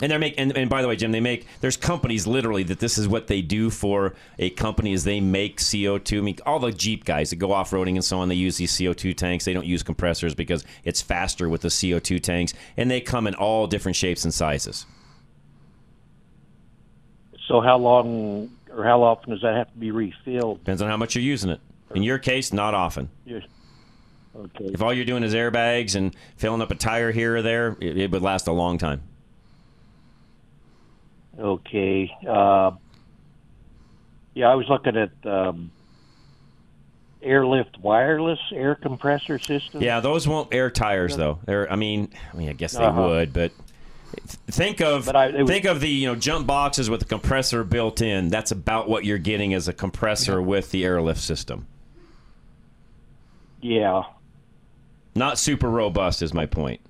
[0.02, 2.80] And they're make and, and by the way, Jim, they make there's companies literally that
[2.80, 6.18] this is what they do for a company is they make CO2.
[6.18, 8.58] I mean, all the Jeep guys that go off roading and so on, they use
[8.58, 9.46] these CO2 tanks.
[9.46, 13.34] They don't use compressors because it's faster with the CO2 tanks, and they come in
[13.34, 14.84] all different shapes and sizes.
[17.48, 20.58] So how long or how often does that have to be refilled?
[20.58, 21.60] Depends on how much you're using it.
[21.94, 23.08] In your case, not often.
[23.24, 23.44] Yes.
[24.36, 24.66] Okay.
[24.66, 27.96] If all you're doing is airbags and filling up a tire here or there, it,
[27.96, 29.02] it would last a long time.
[31.38, 32.10] Okay.
[32.26, 32.72] Uh,
[34.34, 35.70] yeah, I was looking at um,
[37.22, 39.82] airlift wireless air compressor system.
[39.82, 41.38] Yeah, those won't air tires though.
[41.44, 43.02] They're, I mean, I mean, I guess they Uh-huh.
[43.02, 43.52] would, but
[44.48, 47.64] think of But I- was- think of the you know jump boxes with the compressor
[47.64, 48.28] built in.
[48.28, 51.66] That's about what you're getting as a compressor with the airlift system.
[53.60, 54.02] Yeah.
[55.14, 56.80] Not super robust, is my point.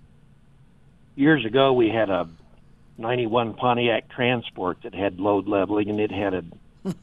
[1.14, 2.28] Years ago, we had a
[2.98, 6.44] '91 Pontiac Trans Sport that had load leveling, and it had a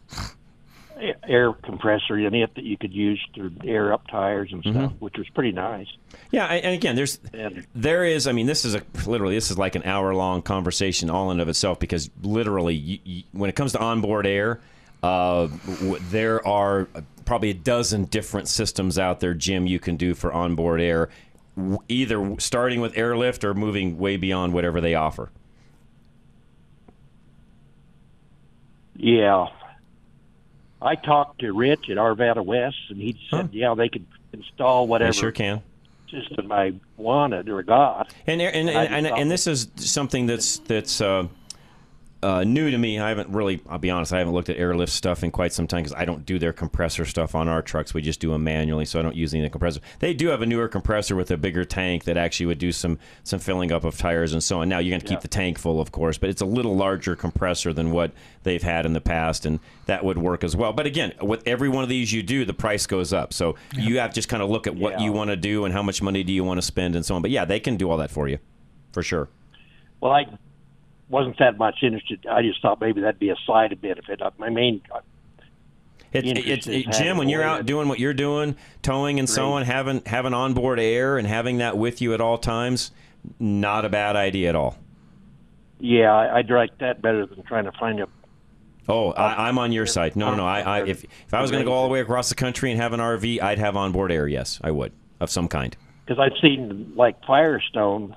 [1.27, 4.93] air compressor in it that you could use to air up tires and stuff, Mhm.
[4.99, 5.87] which was pretty nice.
[6.31, 7.19] Yeah, and and again, there's
[7.75, 8.27] there is.
[8.27, 11.39] I mean, this is a literally this is like an hour long conversation all in
[11.39, 14.61] of itself because literally, you, you, when it comes to onboard air,
[15.01, 15.47] uh,
[16.11, 16.87] there are
[17.25, 19.65] probably a dozen different systems out there, Jim.
[19.65, 21.09] You can do for onboard air,
[21.89, 25.31] either starting with airlift or moving way beyond whatever they offer.
[28.95, 29.47] Yeah.
[30.81, 35.13] I talked to Rich at Arvada West, and he said, yeah, they could install whatever
[35.13, 35.61] They sure can.
[36.11, 38.13] system I wanted or got.
[38.27, 41.27] And and and, and, and this is something that's that's uh,
[42.24, 42.99] uh, new to me.
[42.99, 43.61] I haven't really.
[43.69, 44.13] I'll be honest.
[44.13, 46.53] I haven't looked at airlift stuff in quite some time because I don't do their
[46.53, 47.93] compressor stuff on our trucks.
[47.93, 49.82] We just do them manually, so I don't use any of the compressor.
[49.99, 52.97] They do have a newer compressor with a bigger tank that actually would do some
[53.24, 54.69] some filling up of tires and so on.
[54.69, 57.15] Now you're going to keep the tank full, of course, but it's a little larger
[57.15, 58.11] compressor than what
[58.43, 60.74] they've had in the past, and that would work as well.
[60.74, 63.34] But again, with every one of these you do, the price goes up.
[63.34, 65.74] So you have to just kind of look at what you want to do and
[65.74, 67.21] how much money do you want to spend and so on.
[67.21, 68.39] But yeah, they can do all that for you,
[68.91, 69.30] for sure.
[69.99, 70.26] Well, I
[71.14, 72.26] wasn't that much interested.
[72.26, 74.20] I just thought maybe that'd be a side benefit.
[74.39, 74.82] My main
[76.11, 79.64] It's, it's, it- Jim, when you're out doing what you're doing, towing and so on,
[79.64, 82.91] having having onboard air and having that with you at all times,
[83.39, 84.76] not a bad idea at all.
[85.80, 88.07] Yeah, I, I'd like that better than trying to find a.
[88.89, 90.16] Oh, I, I'm on your side.
[90.16, 90.45] No, no, no.
[90.45, 92.72] I, I if if I was going to go all the way across the country
[92.72, 94.28] and have an RV, I'd have onboard air.
[94.28, 95.76] Yes, I would of some kind.
[96.05, 98.16] Because I've seen like Firestone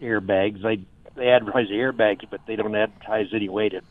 [0.00, 0.62] airbags.
[0.62, 0.80] They
[1.20, 3.82] they advertise the airbags, but they don't advertise any way to.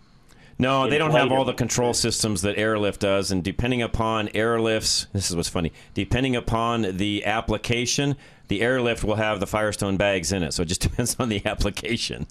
[0.57, 5.07] No, they don't have all the control systems that Airlift does, and depending upon Airlift's,
[5.13, 5.71] this is what's funny.
[5.93, 8.17] Depending upon the application,
[8.49, 10.53] the Airlift will have the Firestone bags in it.
[10.53, 12.27] So it just depends on the application.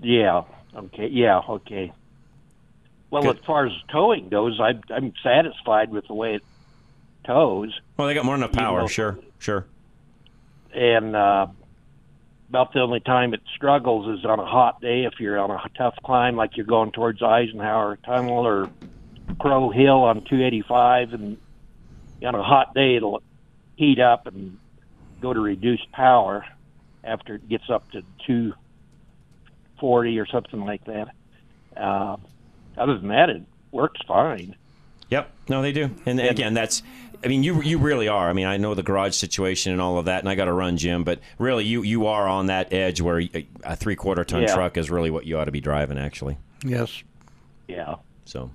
[0.00, 0.42] Yeah.
[0.74, 1.06] Okay.
[1.06, 1.38] Yeah.
[1.48, 1.92] Okay.
[3.10, 3.38] Well, Good.
[3.38, 6.42] as far as towing goes, I'm I'm satisfied with the way it
[7.24, 8.80] tows, Well, they got more than enough power.
[8.80, 9.66] though- Sure, sure.
[10.74, 11.46] and uh,
[12.48, 15.60] about the only time it struggles is on a hot day if you're on a
[15.76, 18.70] tough climb, like you're going towards Eisenhower Tunnel or
[19.40, 21.36] Crow Hill on 285, and
[22.24, 23.22] on a hot day it'll
[23.76, 24.58] heat up and
[25.20, 26.46] go to reduced power
[27.04, 31.08] after it gets up to 240 or something like that.
[31.76, 32.16] Uh,
[32.76, 33.42] other than that, it
[33.72, 34.56] works fine.
[35.10, 35.30] Yep.
[35.48, 35.90] No, they do.
[36.04, 36.82] And again, that's
[37.24, 38.28] I mean, you you really are.
[38.28, 40.52] I mean, I know the garage situation and all of that, and I got to
[40.52, 41.04] run, Jim.
[41.04, 44.54] But really, you you are on that edge where a, a three quarter ton Yeah.
[44.54, 46.38] truck is really what you ought to be driving, actually.
[46.64, 47.02] Yes.
[47.68, 47.96] Yeah.
[48.24, 48.50] So.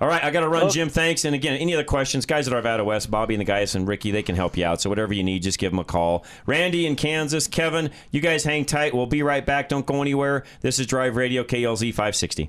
[0.00, 0.88] All right, I got to run, Jim.
[0.90, 1.24] Thanks.
[1.24, 3.74] And again, any other questions, guys that are out of West, Bobby and the guys
[3.74, 4.80] and Ricky, they can help you out.
[4.80, 6.24] So whatever you need, just give them a call.
[6.46, 8.94] Randy in Kansas, Kevin, you guys hang tight.
[8.94, 9.68] We'll be right back.
[9.68, 10.44] Don't go anywhere.
[10.60, 12.48] This is Drive Radio KLZ 560.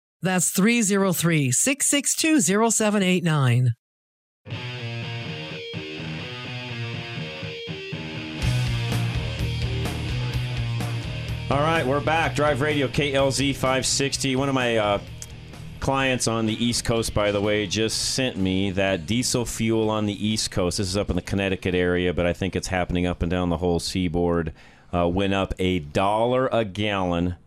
[0.23, 3.73] That's 303 662 0789.
[11.49, 12.35] All right, we're back.
[12.35, 14.35] Drive Radio KLZ 560.
[14.35, 14.99] One of my uh,
[15.79, 20.05] clients on the East Coast, by the way, just sent me that diesel fuel on
[20.05, 20.77] the East Coast.
[20.77, 23.49] This is up in the Connecticut area, but I think it's happening up and down
[23.49, 24.53] the whole seaboard.
[24.93, 27.37] Uh, went up a dollar a gallon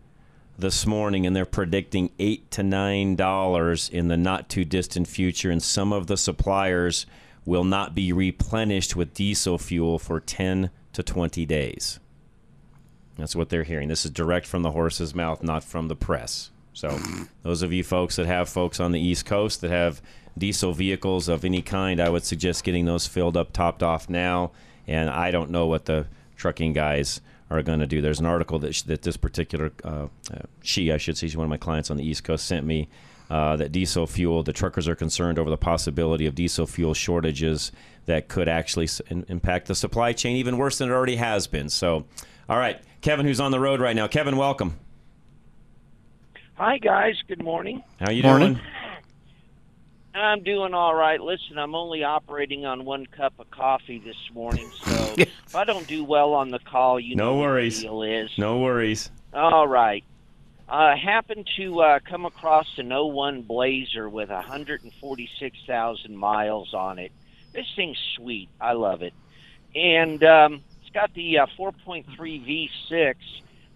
[0.57, 5.51] this morning, and they're predicting eight to nine dollars in the not too distant future.
[5.51, 7.05] And some of the suppliers
[7.45, 11.99] will not be replenished with diesel fuel for 10 to 20 days.
[13.17, 13.87] That's what they're hearing.
[13.87, 16.49] This is direct from the horse's mouth, not from the press.
[16.73, 16.99] So,
[17.43, 20.01] those of you folks that have folks on the East Coast that have
[20.37, 24.51] diesel vehicles of any kind, I would suggest getting those filled up, topped off now.
[24.87, 28.01] And I don't know what the trucking guys are going to do.
[28.01, 30.07] There's an article that, sh- that this particular uh, uh,
[30.61, 32.87] she, I should say, she's one of my clients on the East Coast, sent me
[33.29, 34.43] uh, that diesel fuel.
[34.43, 37.71] The truckers are concerned over the possibility of diesel fuel shortages
[38.07, 41.47] that could actually s- in- impact the supply chain even worse than it already has
[41.47, 41.69] been.
[41.69, 42.05] So,
[42.49, 44.07] all right, Kevin, who's on the road right now.
[44.07, 44.79] Kevin, welcome.
[46.55, 47.83] Hi guys, good morning.
[47.99, 48.53] How you Morning.
[48.53, 48.65] doing?
[50.15, 51.19] I'm doing all right.
[51.19, 55.85] Listen, I'm only operating on one cup of coffee this morning, so if I don't
[55.87, 57.77] do well on the call, you No know worries.
[57.77, 58.31] the deal is.
[58.37, 59.11] No worries.
[59.33, 60.03] All right.
[60.67, 67.11] I happened to uh, come across an 01 Blazer with 146,000 miles on it.
[67.53, 68.49] This thing's sweet.
[68.59, 69.13] I love it.
[69.75, 73.15] And um, it's got the uh, 4.3 V6,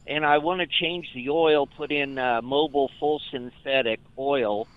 [0.08, 4.68] and I want to change the oil, put in uh, Mobil full synthetic oil.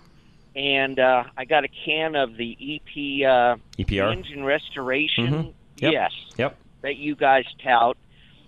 [0.55, 4.11] And uh, I got a can of the EP uh, EPR?
[4.11, 5.27] engine restoration.
[5.27, 5.53] Mhm.
[5.77, 5.93] Yep.
[5.93, 6.57] Yes Yep.
[6.81, 7.97] that you guys tout.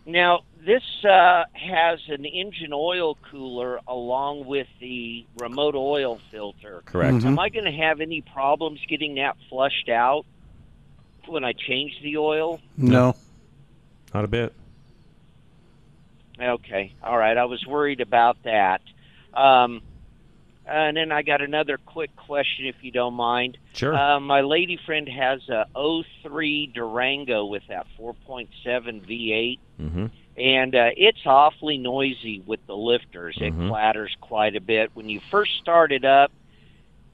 [0.06, 6.84] Now, this uh, has an engine oil cooler along with the remote oil filter.
[6.86, 7.26] Correct.
[7.26, 10.26] Am I going to have any problems getting that flushed out
[11.28, 12.62] when I change the oil?
[12.78, 13.16] No.
[14.14, 14.54] Not a bit.
[16.40, 16.94] Okay.
[17.04, 17.38] All right.
[17.38, 18.82] I was worried about that.
[19.34, 19.82] Um,
[20.66, 23.58] and then I got another quick question, if you don't mind.
[23.74, 23.94] Sure.
[23.94, 25.66] Uh, my lady friend has a
[26.24, 29.60] 03 Durango with that 4.7 V8.
[29.82, 30.06] Mm-hmm.
[30.38, 33.38] and uh, it's awfully noisy with the lifters.
[33.38, 33.66] Mhm.
[33.66, 34.92] It clatters quite a bit.
[34.94, 36.32] When you first start it up,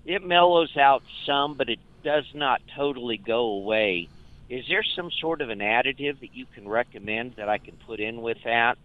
[0.06, 4.10] it mellows out some, but it does not totally go away.
[4.50, 8.00] Is there some sort of an additive that you can recommend that I can put
[8.00, 8.78] in with that?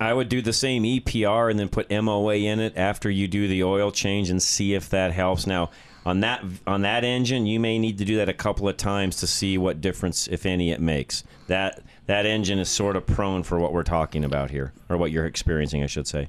[0.00, 3.46] I would do the same EPR and then put MOA in it after you do
[3.46, 5.46] the oil change and see if that helps.
[5.46, 5.70] Now,
[6.06, 9.16] on that on that engine, you may need to do that a couple of times
[9.16, 11.24] to see what difference, if any, it makes.
[11.46, 15.10] That that engine is sort of prone for what we're talking about here, or what
[15.10, 16.28] you're experiencing, I should say.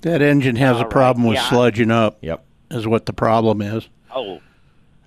[0.00, 1.48] That engine has All a right, problem with yeah.
[1.48, 2.18] sludging up.
[2.22, 2.44] Yep.
[2.70, 3.88] Is what the problem is.
[4.14, 4.40] Oh,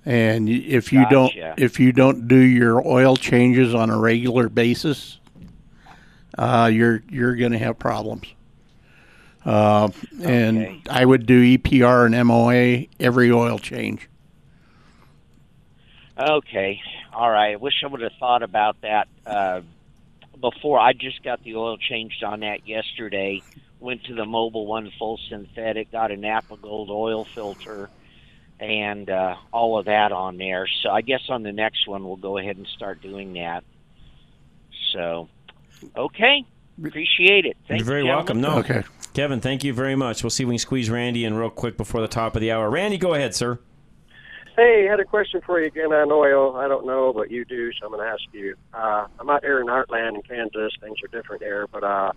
[0.06, 1.10] And if you Gotcha.
[1.10, 5.20] don't if you don't do your oil changes on a regular basis,
[6.38, 8.28] uh, you're you're going to have problems.
[9.46, 9.90] Uh,
[10.24, 14.10] and I would do EPR and MOA every oil change.
[16.18, 16.82] okay.
[17.14, 17.54] All right.
[17.54, 19.62] I wish I would have thought about that uh,
[20.42, 20.80] before.
[20.80, 23.44] I just got the oil changed on that yesterday.
[23.80, 27.90] Went to the Mobil one full synthetic, got a Napa Gold oil filter,
[28.60, 30.68] and uh, all of that on there.
[30.82, 33.64] So I guess on the next one we'll go ahead and start doing that.
[34.92, 35.30] So,
[35.96, 36.44] okay.
[36.78, 37.56] Appreciate it.
[37.68, 38.42] Thank You're very you, welcome.
[38.42, 38.58] No.
[38.60, 38.84] Okay.
[39.14, 40.24] Kevin, thank you very much.
[40.24, 42.52] We'll see if we can squeeze Randy in real quick before the top of the
[42.52, 42.70] hour.
[42.70, 43.60] Randy, go ahead, sir.
[44.58, 46.56] Hey, I had a question for you again on oil.
[46.56, 48.56] I don't know, but you do, so I'm going to ask you.
[48.74, 50.74] Uh, I'm out here in Heartland in Kansas.
[50.82, 52.12] Things are different here, but uh,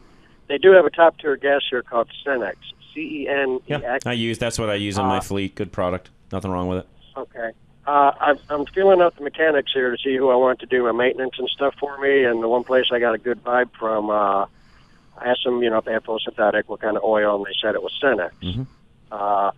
[0.48, 2.54] they do have a top tier gas here called Cenex.
[2.94, 4.06] C E N E Yeah, X.
[4.06, 5.54] I use that's what I use in my Uh, fleet.
[5.54, 6.10] Good product.
[6.32, 6.86] Nothing wrong with it.
[7.16, 7.50] Okay.
[7.88, 10.82] Uh, I'm, I'm feeling out the mechanics here to see who I want to do
[10.82, 12.22] my maintenance and stuff for me.
[12.24, 14.44] And the one place I got a good vibe from, uh,
[15.16, 17.46] I asked them, you know, if they had full synthetic, what kind of oil, and
[17.46, 18.32] they said it was Cenex.
[18.42, 18.64] Mm-hmm.
[19.10, 19.52] Uh,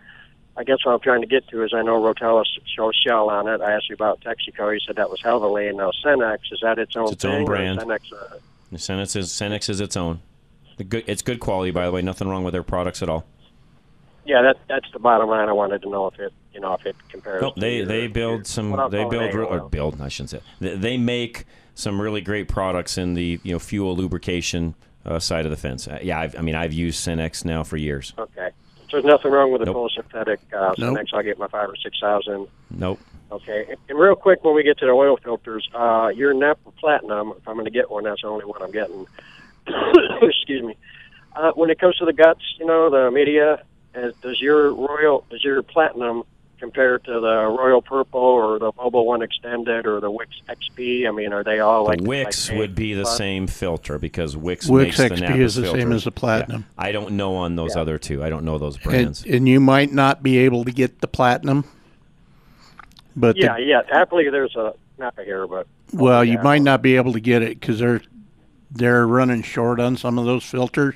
[0.57, 2.45] I guess what I'm trying to get to is I know Rotella
[2.77, 3.61] shows Shell on it.
[3.61, 4.73] I asked you about Texaco.
[4.75, 5.67] You said that was heavily.
[5.67, 7.43] And now Cenex, is that its own It's its own thing?
[7.43, 7.81] or brand.
[7.81, 8.37] Cenex, uh,
[8.71, 10.21] The Cenex is Cenex is its own.
[10.77, 12.01] The good, it's good quality, by the way.
[12.01, 13.27] Nothing wrong with their products at all.
[14.31, 15.49] Yeah, that that's the bottom line.
[15.49, 17.43] I wanted to know if it, you know, if it compares.
[17.43, 19.69] Nope, to they your- they build some they build an or oil.
[19.69, 23.59] build I shouldn't say they, they make some really great products in the you know
[23.59, 24.75] fuel lubrication
[25.05, 25.89] uh, side of the fence.
[25.89, 28.13] Uh, yeah, I've, I mean I've used Cenex now for years.
[28.19, 28.51] Okay.
[28.89, 29.75] So there's nothing wrong with the Nope.
[29.75, 30.97] full synthetic uh, Nope.
[30.97, 31.07] Cenex.
[31.13, 32.47] I'll get my five or six thousand.
[32.71, 33.01] Nope.
[33.33, 33.67] Okay.
[33.69, 37.33] And- And real quick, when we get to the oil filters, uh, your Napa Platinum,
[37.37, 39.07] if I'm going to get one, that's the only one I'm getting.
[40.23, 40.77] Excuse me.
[41.37, 43.63] Uh, when it comes to the guts, you know, the media,
[43.95, 46.23] uh, does your Royal, does your Platinum
[46.59, 51.09] compare to the Royal Purple or the Mobil One Extended or the Wix XP?
[51.09, 53.17] I mean, are they all like the Wix like would be the plus?
[53.17, 56.67] same filter because Wix, Wix makes the XP Napa is the same as the Platinum.
[56.79, 56.85] Yeah.
[56.85, 58.23] I don't know on those other two.
[58.23, 59.25] I don't know those brands.
[59.25, 61.65] and you might not be able to get the platinum.
[63.17, 63.83] But the- Yeah, yeah.
[63.91, 67.59] Happily, there's a Napa here, but Well, you might not be able to get it
[67.59, 68.03] because they're
[68.73, 70.95] they're running short on some of those filters.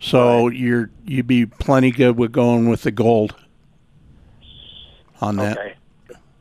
[0.00, 3.34] So you're you'd be plenty good with going with the gold
[5.20, 5.58] on that.
[5.58, 5.74] Okay.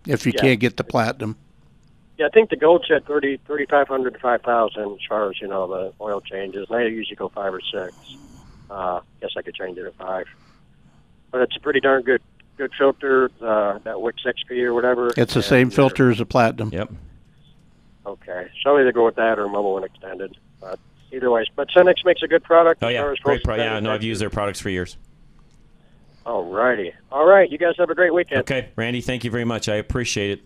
[0.08, 0.42] If you Yeah.
[0.42, 1.36] can't get the platinum.
[2.18, 5.30] Yeah, I think the gold said thirty thirty five hundred to five thousand as far
[5.30, 6.68] as you know the oil changes.
[6.70, 7.94] And I usually go five or six.
[8.70, 10.26] Uh, guess I could change it at five.
[11.32, 12.22] but it's a pretty darn good
[12.58, 13.30] good filter.
[13.42, 15.12] Uh, that Wix XP or whatever.
[15.18, 16.70] It's the same filter as a platinum.
[16.72, 16.92] Yep.
[18.06, 20.36] Okay, so I'll either go with that or Mobil One Extended.
[20.60, 20.80] But
[21.12, 22.84] either way, but Cenex makes a good product.
[22.84, 23.22] Oh yeah, great.
[23.24, 24.98] process Pro- yeah, no, I've used their products for years.
[26.26, 26.94] All righty.
[27.12, 27.50] all right.
[27.50, 28.42] You guys have a great weekend.
[28.42, 29.68] Okay, Randy, thank you very much.
[29.68, 30.44] I appreciate it.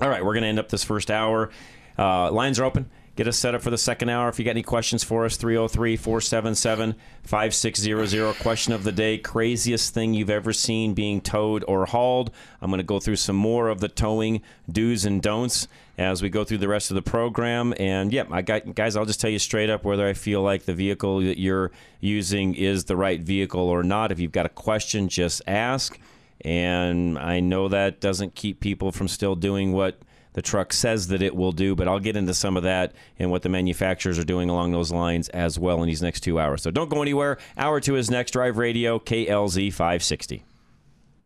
[0.00, 1.50] All right, we're going to end up this first hour.
[1.98, 2.90] Uh, lines are open.
[3.16, 4.28] Get us set up for the second hour.
[4.28, 6.94] If you got any questions for us, 303 477
[7.24, 8.36] 5600.
[8.36, 12.30] Question of the day craziest thing you've ever seen being towed or hauled.
[12.62, 15.66] I'm going to go through some more of the towing do's and don'ts
[15.98, 17.74] as we go through the rest of the program.
[17.78, 20.64] And yeah, I got guys, I'll just tell you straight up whether I feel like
[20.64, 24.12] the vehicle that you're using is the right vehicle or not.
[24.12, 25.98] If you've got a question, just ask.
[26.42, 30.00] And I know that doesn't keep people from still doing what
[30.32, 33.30] the truck says that it will do, but I'll get into some of that and
[33.30, 36.62] what the manufacturers are doing along those lines as well in these next two hours.
[36.62, 37.38] So don't go anywhere.
[37.56, 38.32] Hour two is next.
[38.32, 40.44] Drive Radio, KLZ 560.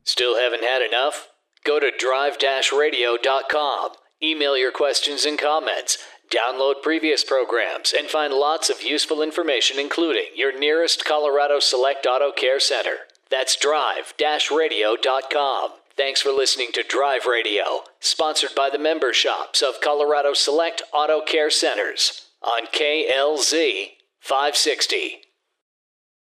[0.05, 1.29] Still haven't had enough?
[1.65, 3.91] Go to drive-radio.com.
[4.23, 5.99] Email your questions and comments.
[6.31, 12.33] Download previous programs and find lots of useful information, including your nearest Colorado Select Auto
[12.33, 12.97] Care Center.
[13.31, 15.71] That's drive-radio.com.
[15.97, 21.21] Thanks for listening to Drive Radio, sponsored by the member shops of Colorado Select Auto
[21.21, 25.24] Care Centers on KLZ 560.